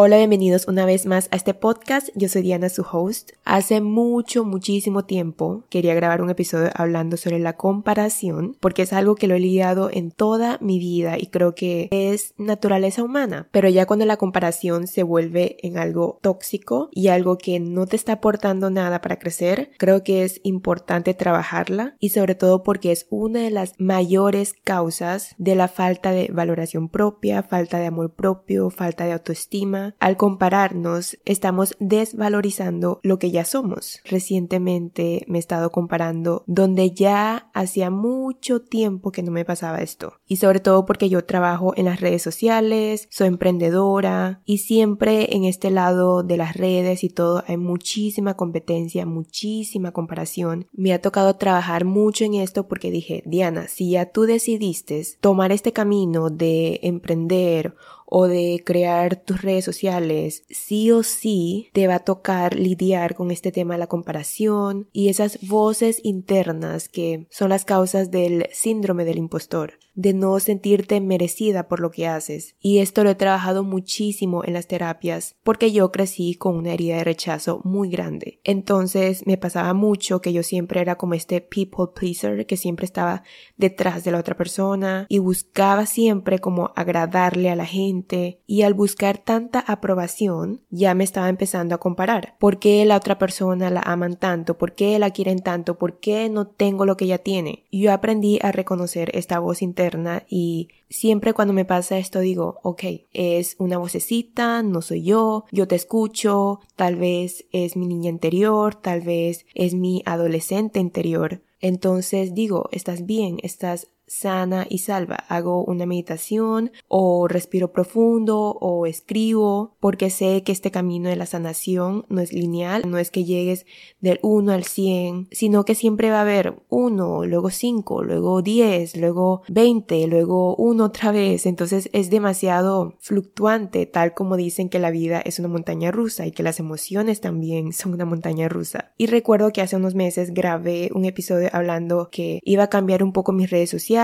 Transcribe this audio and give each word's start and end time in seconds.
Hola, 0.00 0.16
bienvenidos 0.16 0.68
una 0.68 0.86
vez 0.86 1.06
más 1.06 1.26
a 1.32 1.36
este 1.36 1.54
podcast. 1.54 2.10
Yo 2.14 2.28
soy 2.28 2.42
Diana, 2.42 2.68
su 2.68 2.86
host. 2.88 3.32
Hace 3.44 3.80
mucho, 3.80 4.44
muchísimo 4.44 5.04
tiempo 5.06 5.64
quería 5.70 5.92
grabar 5.96 6.22
un 6.22 6.30
episodio 6.30 6.70
hablando 6.76 7.16
sobre 7.16 7.40
la 7.40 7.56
comparación, 7.56 8.56
porque 8.60 8.82
es 8.82 8.92
algo 8.92 9.16
que 9.16 9.26
lo 9.26 9.34
he 9.34 9.40
lidiado 9.40 9.90
en 9.92 10.12
toda 10.12 10.58
mi 10.60 10.78
vida 10.78 11.18
y 11.18 11.26
creo 11.26 11.56
que 11.56 11.88
es 11.90 12.32
naturaleza 12.38 13.02
humana. 13.02 13.48
Pero 13.50 13.68
ya 13.70 13.86
cuando 13.86 14.06
la 14.06 14.18
comparación 14.18 14.86
se 14.86 15.02
vuelve 15.02 15.56
en 15.66 15.78
algo 15.78 16.20
tóxico 16.22 16.90
y 16.92 17.08
algo 17.08 17.36
que 17.36 17.58
no 17.58 17.88
te 17.88 17.96
está 17.96 18.12
aportando 18.12 18.70
nada 18.70 19.00
para 19.00 19.18
crecer, 19.18 19.72
creo 19.78 20.04
que 20.04 20.22
es 20.22 20.40
importante 20.44 21.12
trabajarla 21.12 21.96
y 21.98 22.10
sobre 22.10 22.36
todo 22.36 22.62
porque 22.62 22.92
es 22.92 23.08
una 23.10 23.40
de 23.40 23.50
las 23.50 23.72
mayores 23.78 24.54
causas 24.62 25.34
de 25.38 25.56
la 25.56 25.66
falta 25.66 26.12
de 26.12 26.30
valoración 26.32 26.88
propia, 26.88 27.42
falta 27.42 27.80
de 27.80 27.86
amor 27.86 28.14
propio, 28.14 28.70
falta 28.70 29.04
de 29.04 29.14
autoestima 29.14 29.87
al 29.98 30.16
compararnos, 30.16 31.18
estamos 31.24 31.76
desvalorizando 31.78 33.00
lo 33.02 33.18
que 33.18 33.30
ya 33.30 33.44
somos. 33.44 34.00
Recientemente 34.04 35.24
me 35.28 35.38
he 35.38 35.40
estado 35.40 35.70
comparando 35.70 36.44
donde 36.46 36.90
ya 36.90 37.50
hacía 37.54 37.90
mucho 37.90 38.60
tiempo 38.60 39.12
que 39.12 39.22
no 39.22 39.30
me 39.30 39.44
pasaba 39.44 39.78
esto. 39.78 40.14
Y 40.26 40.36
sobre 40.36 40.60
todo 40.60 40.86
porque 40.86 41.08
yo 41.08 41.24
trabajo 41.24 41.72
en 41.76 41.86
las 41.86 42.00
redes 42.00 42.22
sociales, 42.22 43.08
soy 43.10 43.28
emprendedora 43.28 44.40
y 44.44 44.58
siempre 44.58 45.34
en 45.34 45.44
este 45.44 45.70
lado 45.70 46.22
de 46.22 46.36
las 46.36 46.56
redes 46.56 47.04
y 47.04 47.08
todo 47.08 47.44
hay 47.46 47.56
muchísima 47.56 48.34
competencia, 48.34 49.06
muchísima 49.06 49.92
comparación. 49.92 50.66
Me 50.72 50.92
ha 50.92 51.00
tocado 51.00 51.36
trabajar 51.36 51.84
mucho 51.84 52.24
en 52.24 52.34
esto 52.34 52.66
porque 52.68 52.90
dije, 52.90 53.22
Diana, 53.26 53.68
si 53.68 53.90
ya 53.90 54.10
tú 54.10 54.22
decidiste 54.22 54.88
tomar 55.20 55.52
este 55.52 55.72
camino 55.72 56.30
de 56.30 56.80
emprender 56.82 57.74
o 58.10 58.26
de 58.26 58.62
crear 58.64 59.16
tus 59.16 59.42
redes 59.42 59.64
sociales, 59.64 60.44
sí 60.48 60.90
o 60.90 61.02
sí 61.02 61.68
te 61.72 61.86
va 61.86 61.96
a 61.96 62.04
tocar 62.04 62.58
lidiar 62.58 63.14
con 63.14 63.30
este 63.30 63.52
tema 63.52 63.74
de 63.74 63.80
la 63.80 63.86
comparación 63.86 64.88
y 64.92 65.08
esas 65.08 65.38
voces 65.46 66.00
internas 66.02 66.88
que 66.88 67.26
son 67.30 67.50
las 67.50 67.64
causas 67.64 68.10
del 68.10 68.46
síndrome 68.52 69.04
del 69.04 69.18
impostor 69.18 69.74
de 69.98 70.14
no 70.14 70.38
sentirte 70.38 71.00
merecida 71.00 71.66
por 71.66 71.80
lo 71.80 71.90
que 71.90 72.06
haces. 72.06 72.54
Y 72.60 72.78
esto 72.78 73.02
lo 73.02 73.10
he 73.10 73.16
trabajado 73.16 73.64
muchísimo 73.64 74.44
en 74.44 74.52
las 74.52 74.68
terapias 74.68 75.34
porque 75.42 75.72
yo 75.72 75.90
crecí 75.90 76.34
con 76.34 76.54
una 76.54 76.72
herida 76.72 76.98
de 76.98 77.04
rechazo 77.04 77.60
muy 77.64 77.90
grande. 77.90 78.40
Entonces 78.44 79.26
me 79.26 79.38
pasaba 79.38 79.74
mucho 79.74 80.20
que 80.20 80.32
yo 80.32 80.44
siempre 80.44 80.80
era 80.80 80.94
como 80.94 81.14
este 81.14 81.40
people 81.40 81.86
pleaser 81.92 82.46
que 82.46 82.56
siempre 82.56 82.86
estaba 82.86 83.24
detrás 83.56 84.04
de 84.04 84.12
la 84.12 84.20
otra 84.20 84.36
persona 84.36 85.04
y 85.08 85.18
buscaba 85.18 85.84
siempre 85.84 86.38
como 86.38 86.70
agradarle 86.76 87.50
a 87.50 87.56
la 87.56 87.66
gente 87.66 87.97
y 88.46 88.62
al 88.62 88.74
buscar 88.74 89.18
tanta 89.18 89.60
aprobación 89.60 90.60
ya 90.70 90.94
me 90.94 91.04
estaba 91.04 91.28
empezando 91.28 91.74
a 91.74 91.78
comparar. 91.78 92.36
¿Por 92.38 92.58
qué 92.58 92.84
la 92.84 92.96
otra 92.96 93.18
persona 93.18 93.70
la 93.70 93.80
aman 93.80 94.16
tanto? 94.16 94.58
¿Por 94.58 94.74
qué 94.74 94.98
la 94.98 95.10
quieren 95.10 95.40
tanto? 95.40 95.78
¿Por 95.78 95.98
qué 95.98 96.28
no 96.28 96.46
tengo 96.46 96.86
lo 96.86 96.96
que 96.96 97.06
ella 97.06 97.18
tiene? 97.18 97.64
Yo 97.72 97.92
aprendí 97.92 98.38
a 98.42 98.52
reconocer 98.52 99.10
esta 99.14 99.38
voz 99.38 99.62
interna 99.62 100.24
y 100.28 100.68
siempre 100.88 101.32
cuando 101.32 101.54
me 101.54 101.64
pasa 101.64 101.98
esto 101.98 102.20
digo, 102.20 102.60
ok, 102.62 102.82
es 103.12 103.56
una 103.58 103.78
vocecita, 103.78 104.62
no 104.62 104.82
soy 104.82 105.02
yo, 105.02 105.44
yo 105.50 105.68
te 105.68 105.76
escucho, 105.76 106.60
tal 106.76 106.96
vez 106.96 107.46
es 107.52 107.76
mi 107.76 107.86
niña 107.86 108.10
interior, 108.10 108.74
tal 108.74 109.00
vez 109.00 109.46
es 109.54 109.74
mi 109.74 110.02
adolescente 110.06 110.80
interior. 110.80 111.42
Entonces 111.60 112.34
digo, 112.34 112.68
estás 112.72 113.04
bien, 113.04 113.38
estás 113.42 113.88
sana 114.08 114.66
y 114.68 114.78
salva. 114.78 115.24
Hago 115.28 115.64
una 115.64 115.86
meditación 115.86 116.72
o 116.88 117.28
respiro 117.28 117.72
profundo 117.72 118.56
o 118.60 118.86
escribo 118.86 119.76
porque 119.80 120.10
sé 120.10 120.42
que 120.42 120.52
este 120.52 120.70
camino 120.70 121.08
de 121.08 121.16
la 121.16 121.26
sanación 121.26 122.06
no 122.08 122.20
es 122.20 122.32
lineal, 122.32 122.82
no 122.88 122.98
es 122.98 123.10
que 123.10 123.24
llegues 123.24 123.66
del 124.00 124.18
1 124.22 124.52
al 124.52 124.64
100, 124.64 125.28
sino 125.30 125.64
que 125.64 125.74
siempre 125.74 126.10
va 126.10 126.18
a 126.18 126.22
haber 126.22 126.62
1, 126.68 127.26
luego 127.26 127.50
5, 127.50 128.02
luego 128.02 128.42
10, 128.42 128.96
luego 128.96 129.42
20, 129.48 130.06
luego 130.06 130.56
1 130.56 130.84
otra 130.84 131.12
vez. 131.12 131.46
Entonces 131.46 131.90
es 131.92 132.10
demasiado 132.10 132.94
fluctuante, 133.00 133.86
tal 133.86 134.14
como 134.14 134.36
dicen 134.36 134.68
que 134.68 134.78
la 134.78 134.90
vida 134.90 135.20
es 135.20 135.38
una 135.38 135.48
montaña 135.48 135.90
rusa 135.90 136.26
y 136.26 136.32
que 136.32 136.42
las 136.42 136.60
emociones 136.60 137.20
también 137.20 137.72
son 137.72 137.94
una 137.94 138.04
montaña 138.04 138.48
rusa. 138.48 138.92
Y 138.96 139.06
recuerdo 139.06 139.52
que 139.52 139.60
hace 139.60 139.76
unos 139.76 139.94
meses 139.94 140.32
grabé 140.32 140.90
un 140.94 141.04
episodio 141.04 141.50
hablando 141.52 142.08
que 142.10 142.40
iba 142.44 142.64
a 142.64 142.70
cambiar 142.70 143.02
un 143.02 143.12
poco 143.12 143.32
mis 143.32 143.50
redes 143.50 143.70
sociales 143.70 143.97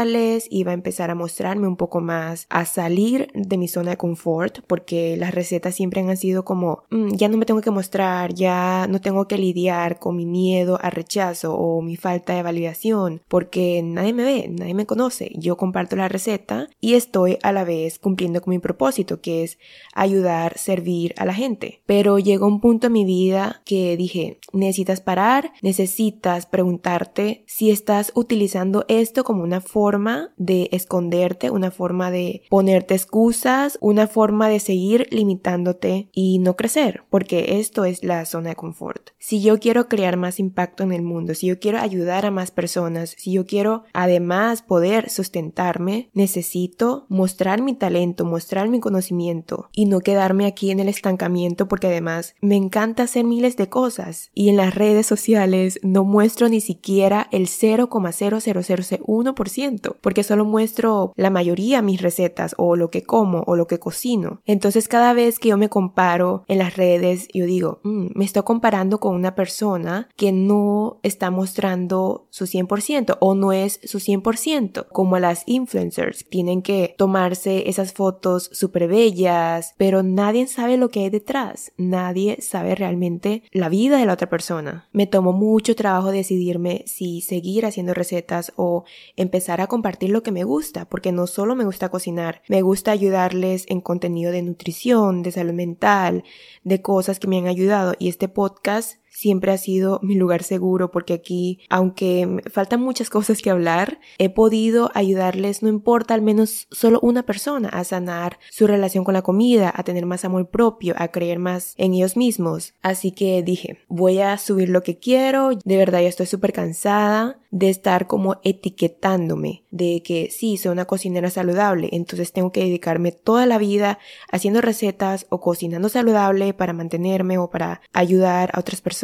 iba 0.51 0.73
a 0.73 0.75
empezar 0.75 1.11
a 1.11 1.15
mostrarme 1.15 1.69
un 1.69 1.77
poco 1.77 2.01
más, 2.01 2.47
a 2.51 2.65
salir 2.65 3.29
de 3.35 3.57
mi 3.57 3.69
zona 3.69 3.93
de 3.93 3.97
confort, 3.97 4.61
porque 4.67 5.17
las 5.17 5.35
recetas 5.35 5.75
siempre 5.75 6.01
han 6.01 6.17
sido 6.17 6.45
como, 6.45 6.83
mm, 6.91 7.15
ya 7.15 7.29
no 7.29 7.37
me 7.37 7.47
tengo 7.47 7.61
que 7.61 7.71
mostrar, 7.71 8.35
ya 8.35 8.87
no 8.89 9.01
tengo 9.01 9.29
que 9.29 9.39
lidiar 9.39 9.99
con 9.99 10.17
mi 10.17 10.27
miedo 10.27 10.79
al 10.83 10.93
rechazo 10.93 11.55
o 11.55 11.83
mi 11.83 11.97
falta 11.97 12.35
de 12.35 12.43
validación, 12.43 13.23
porque 13.29 13.83
nadie 13.85 14.13
me 14.13 14.25
ve, 14.25 14.49
nadie 14.51 14.75
me 14.75 14.87
conoce, 14.87 15.31
yo 15.37 15.57
comparto 15.57 15.97
la 15.97 16.09
receta 16.09 16.69
y 16.81 16.95
estoy 16.95 17.39
a 17.43 17.53
la 17.53 17.65
vez 17.65 17.99
cumpliendo 17.99 18.41
con 18.41 18.51
mi 18.53 18.59
propósito, 18.59 19.21
que 19.21 19.45
es 19.45 19.59
ayudar, 19.95 20.59
servir 20.59 21.15
a 21.19 21.25
la 21.25 21.35
gente. 21.35 21.83
Pero 21.87 22.19
llegó 22.19 22.47
un 22.47 22.61
punto 22.61 22.89
en 22.89 22.95
mi 22.95 23.05
vida 23.05 23.63
que 23.65 23.97
dije, 23.97 24.39
necesitas 24.53 25.01
parar, 25.01 25.53
necesitas 25.63 26.47
preguntarte 26.47 27.45
si 27.47 27.71
estás 27.71 28.13
utilizando 28.15 28.85
esto 28.89 29.25
como 29.25 29.43
una 29.43 29.61
forma 29.61 29.84
forma 29.85 30.33
de 30.39 30.71
esconderte, 30.73 31.51
una 31.51 31.71
forma 31.71 32.11
de 32.11 32.45
ponerte 32.49 32.95
excusas, 32.95 33.77
una 33.83 34.07
forma 34.07 34.49
de 34.49 34.59
seguir 34.59 35.07
limitándote 35.11 36.09
y 36.11 36.39
no 36.39 36.57
crecer, 36.57 37.03
porque 37.11 37.61
esto 37.61 37.85
es 37.85 38.03
la 38.03 38.25
zona 38.25 38.49
de 38.49 38.57
confort. 38.57 39.11
Si 39.19 39.43
yo 39.43 39.59
quiero 39.59 39.91
crear 39.91 40.17
más 40.17 40.41
impacto 40.41 40.85
en 40.85 40.95
el 40.95 41.03
mundo, 41.03 41.35
si 41.35 41.49
yo 41.49 41.59
quiero 41.59 41.81
ayudar 41.81 42.25
a 42.25 42.31
más 42.31 42.51
personas, 42.51 43.15
si 43.19 43.33
yo 43.33 43.45
quiero 43.45 43.85
además 43.93 44.63
poder 44.63 45.11
sustentarme, 45.11 46.09
necesito 46.15 47.05
mostrar 47.11 47.61
mi 47.61 47.75
talento, 47.75 48.25
mostrar 48.25 48.71
mi 48.71 48.81
conocimiento 48.81 49.69
y 49.71 49.85
no 49.85 50.01
quedarme 50.01 50.47
aquí 50.47 50.71
en 50.71 50.81
el 50.81 50.89
estancamiento 50.89 51.69
porque 51.69 51.89
además 51.89 52.37
me 52.41 52.57
encanta 52.57 53.03
hacer 53.03 53.27
miles 53.27 53.59
de 53.59 53.69
cosas 53.69 54.31
y 54.33 54.49
en 54.49 54.57
las 54.57 54.75
redes 54.75 55.07
sociales 55.07 55.79
no 55.83 56.05
muestro 56.05 56.49
ni 56.49 56.63
siquiera 56.63 57.29
el 57.33 57.49
0,0001% 57.49 59.74
porque 60.01 60.23
solo 60.23 60.45
muestro 60.45 61.13
la 61.17 61.31
mayoría 61.31 61.83
mis 61.83 62.03
recetas 62.03 62.55
o 62.59 62.77
lo 62.77 62.91
que 62.91 63.03
como 63.03 63.43
o 63.47 63.57
lo 63.57 63.67
que 63.67 63.79
cocino. 63.79 64.41
Entonces 64.45 64.89
cada 64.89 65.13
vez 65.13 65.39
que 65.39 65.51
yo 65.51 65.57
me 65.57 65.69
comparo 65.69 66.45
en 66.49 66.59
las 66.59 66.77
redes, 66.77 67.29
yo 67.33 67.47
digo, 67.47 67.81
mm, 67.85 68.09
me 68.15 68.25
estoy 68.25 68.43
comparando 68.43 69.01
con 69.01 69.15
una 69.15 69.35
persona 69.35 70.09
que 70.17 70.33
no 70.33 70.99
está 71.03 71.31
mostrando 71.31 72.27
su 72.31 72.47
100% 72.47 73.19
o 73.21 73.35
no 73.35 73.53
es 73.53 73.81
su 73.85 73.99
100%, 73.99 74.87
como 74.91 75.19
las 75.19 75.43
influencers. 75.47 76.25
Tienen 76.29 76.63
que 76.63 76.95
tomarse 76.99 77.69
esas 77.69 77.93
fotos 77.93 78.51
súper 78.53 78.89
bellas, 78.89 79.75
pero 79.77 80.03
nadie 80.03 80.47
sabe 80.47 80.77
lo 80.77 80.89
que 80.89 81.01
hay 81.01 81.11
detrás. 81.11 81.73
Nadie 81.77 82.39
sabe 82.41 82.75
realmente 82.75 83.43
la 83.53 83.69
vida 83.69 83.99
de 83.99 84.07
la 84.07 84.15
otra 84.15 84.29
persona. 84.29 84.89
Me 84.93 85.07
tomó 85.07 85.33
mucho 85.33 85.75
trabajo 85.75 86.11
decidirme 86.11 86.85
si 86.87 87.21
seguir 87.21 87.67
haciendo 87.67 87.95
recetas 87.95 88.53
o 88.57 88.85
empezar 89.17 89.61
a 89.61 89.64
compartir 89.67 90.11
lo 90.11 90.23
que 90.23 90.33
me 90.33 90.45
gusta, 90.45 90.89
porque 90.89 91.13
no 91.13 91.27
solo 91.27 91.55
me 91.55 91.65
gusta 91.65 91.89
cocinar, 91.89 92.43
me 92.49 92.63
gusta 92.63 92.91
ayudarles 92.91 93.65
en 93.69 93.81
contenido 93.81 94.33
de 94.33 94.43
nutrición, 94.43 95.23
de 95.23 95.33
salud 95.33 95.53
mental, 95.53 96.25
de 96.63 96.83
cosas 96.83 97.19
que 97.19 97.29
me 97.29 97.39
han 97.39 97.47
ayudado. 97.47 97.95
Y 97.99 98.09
este 98.09 98.29
podcast 98.29 99.04
siempre 99.15 99.53
ha 99.53 99.59
sido 99.59 100.01
mi 100.03 100.17
lugar 100.17 100.43
seguro 100.43 100.91
porque 100.91 101.15
aquí, 101.15 101.61
aunque 101.71 102.43
faltan 102.53 102.81
muchas 102.81 103.11
cosas 103.11 103.41
que 103.41 103.51
hablar, 103.51 104.01
he 104.19 104.29
podido 104.29 104.91
ayudarles, 104.93 105.63
no 105.63 105.69
importa 105.69 106.15
al 106.15 106.21
menos 106.21 106.67
solo 106.71 106.99
una 107.01 107.23
persona, 107.23 107.69
a 107.69 107.85
sanar 107.85 108.39
su 108.51 108.67
relación 108.67 109.05
con 109.05 109.15
la 109.15 109.23
comida, 109.23 109.73
a 109.75 109.85
tener 109.85 110.05
más 110.05 110.25
amor 110.25 110.51
propio, 110.51 110.95
a 110.99 111.09
creer 111.09 111.39
más 111.39 111.75
en 111.77 111.95
ellos 111.95 112.17
mismos. 112.17 112.75
Así 112.83 113.13
que 113.13 113.43
dije, 113.43 113.79
voy 113.89 114.19
a 114.19 114.37
subir 114.37 114.69
lo 114.69 114.83
que 114.83 114.99
quiero, 114.99 115.51
de 115.65 115.77
verdad 115.77 116.03
ya 116.03 116.09
estoy 116.09 116.27
súper 116.27 116.53
cansada 116.53 117.39
de 117.53 117.71
estar 117.71 118.09
como 118.09 118.41
etiquetándome, 118.43 119.63
de 119.71 120.03
que 120.05 120.29
sí, 120.33 120.57
soy 120.57 120.73
una 120.73 120.87
cocinera 120.87 121.31
saludable, 121.31 121.89
entonces 121.93 122.33
tengo 122.33 122.51
que 122.51 122.65
dedicarme 122.65 123.13
toda 123.13 123.47
la 123.47 123.59
vida 123.59 124.01
haciendo 124.29 124.61
recetas 124.61 125.27
o 125.29 125.41
cocinando 125.41 125.89
saludable 125.89 126.53
para 126.53 126.73
mantenerme 126.73 127.39
o 127.39 127.49
para 127.51 127.81
ayudar 127.93 128.51
a 128.53 128.59
otras 128.59 128.81
personas 128.81 129.04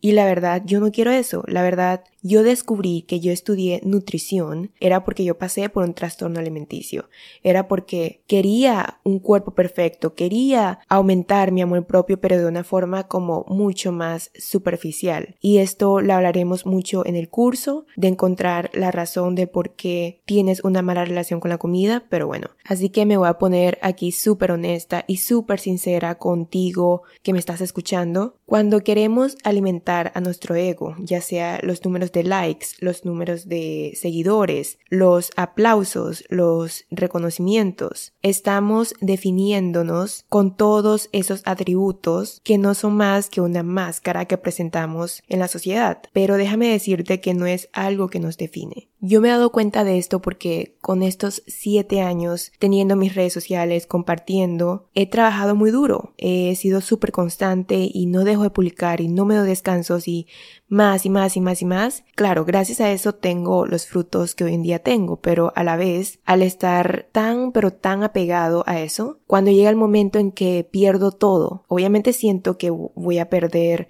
y 0.00 0.12
la 0.12 0.24
verdad 0.24 0.62
yo 0.64 0.80
no 0.80 0.92
quiero 0.92 1.10
eso, 1.10 1.42
la 1.46 1.62
verdad 1.62 2.04
yo 2.22 2.42
descubrí 2.42 3.02
que 3.02 3.20
yo 3.20 3.32
estudié 3.32 3.80
nutrición 3.84 4.72
era 4.80 5.04
porque 5.04 5.24
yo 5.24 5.38
pasé 5.38 5.68
por 5.68 5.84
un 5.84 5.94
trastorno 5.94 6.40
alimenticio. 6.40 7.08
Era 7.42 7.68
porque 7.68 8.22
quería 8.26 9.00
un 9.04 9.18
cuerpo 9.18 9.54
perfecto, 9.54 10.14
quería 10.14 10.80
aumentar 10.88 11.52
mi 11.52 11.62
amor 11.62 11.86
propio, 11.86 12.20
pero 12.20 12.38
de 12.38 12.46
una 12.46 12.64
forma 12.64 13.08
como 13.08 13.44
mucho 13.48 13.92
más 13.92 14.30
superficial. 14.34 15.36
Y 15.40 15.58
esto 15.58 16.00
lo 16.00 16.14
hablaremos 16.14 16.66
mucho 16.66 17.06
en 17.06 17.16
el 17.16 17.28
curso, 17.28 17.86
de 17.96 18.08
encontrar 18.08 18.70
la 18.74 18.90
razón 18.90 19.34
de 19.34 19.46
por 19.46 19.74
qué 19.74 20.22
tienes 20.24 20.62
una 20.64 20.82
mala 20.82 21.04
relación 21.04 21.40
con 21.40 21.50
la 21.50 21.58
comida, 21.58 22.04
pero 22.10 22.26
bueno. 22.26 22.50
Así 22.64 22.90
que 22.90 23.06
me 23.06 23.16
voy 23.16 23.28
a 23.28 23.38
poner 23.38 23.78
aquí 23.82 24.12
súper 24.12 24.52
honesta 24.52 25.04
y 25.06 25.18
súper 25.18 25.60
sincera 25.60 26.16
contigo 26.16 27.02
que 27.22 27.32
me 27.32 27.38
estás 27.38 27.60
escuchando. 27.60 28.36
Cuando 28.46 28.80
queremos 28.80 29.36
alimentar 29.44 30.12
a 30.14 30.20
nuestro 30.20 30.54
ego, 30.54 30.94
ya 30.98 31.20
sea 31.20 31.60
los 31.62 31.84
números 31.84 32.09
de 32.12 32.24
likes, 32.24 32.68
los 32.80 33.04
números 33.04 33.48
de 33.48 33.92
seguidores, 33.96 34.78
los 34.88 35.30
aplausos, 35.36 36.24
los 36.28 36.84
reconocimientos, 36.90 38.12
estamos 38.22 38.94
definiéndonos 39.00 40.24
con 40.28 40.56
todos 40.56 41.08
esos 41.12 41.42
atributos 41.44 42.40
que 42.44 42.58
no 42.58 42.74
son 42.74 42.96
más 42.96 43.30
que 43.30 43.40
una 43.40 43.62
máscara 43.62 44.26
que 44.26 44.38
presentamos 44.38 45.22
en 45.28 45.38
la 45.38 45.48
sociedad. 45.48 46.02
Pero 46.12 46.36
déjame 46.36 46.68
decirte 46.68 47.20
que 47.20 47.34
no 47.34 47.46
es 47.46 47.68
algo 47.72 48.08
que 48.08 48.20
nos 48.20 48.36
define. 48.36 48.89
Yo 49.02 49.22
me 49.22 49.28
he 49.28 49.30
dado 49.30 49.50
cuenta 49.50 49.82
de 49.82 49.96
esto 49.96 50.20
porque 50.20 50.76
con 50.82 51.02
estos 51.02 51.42
siete 51.46 52.02
años 52.02 52.52
teniendo 52.58 52.96
mis 52.96 53.14
redes 53.14 53.32
sociales, 53.32 53.86
compartiendo, 53.86 54.90
he 54.94 55.08
trabajado 55.08 55.54
muy 55.54 55.70
duro. 55.70 56.12
He 56.18 56.54
sido 56.56 56.82
súper 56.82 57.10
constante 57.10 57.88
y 57.90 58.04
no 58.04 58.24
dejo 58.24 58.42
de 58.42 58.50
publicar 58.50 59.00
y 59.00 59.08
no 59.08 59.24
me 59.24 59.36
doy 59.36 59.48
descansos 59.48 60.06
y 60.06 60.26
más 60.68 61.06
y 61.06 61.10
más 61.10 61.34
y 61.38 61.40
más 61.40 61.62
y 61.62 61.64
más. 61.64 62.04
Claro, 62.14 62.44
gracias 62.44 62.82
a 62.82 62.92
eso 62.92 63.14
tengo 63.14 63.64
los 63.64 63.86
frutos 63.86 64.34
que 64.34 64.44
hoy 64.44 64.52
en 64.52 64.62
día 64.62 64.80
tengo, 64.80 65.16
pero 65.16 65.54
a 65.56 65.64
la 65.64 65.76
vez, 65.76 66.18
al 66.26 66.42
estar 66.42 67.08
tan 67.10 67.52
pero 67.52 67.72
tan 67.72 68.02
apegado 68.02 68.64
a 68.66 68.80
eso, 68.80 69.18
cuando 69.26 69.50
llega 69.50 69.70
el 69.70 69.76
momento 69.76 70.18
en 70.18 70.30
que 70.30 70.68
pierdo 70.70 71.10
todo, 71.10 71.64
obviamente 71.68 72.12
siento 72.12 72.58
que 72.58 72.68
voy 72.68 73.18
a 73.18 73.30
perder 73.30 73.88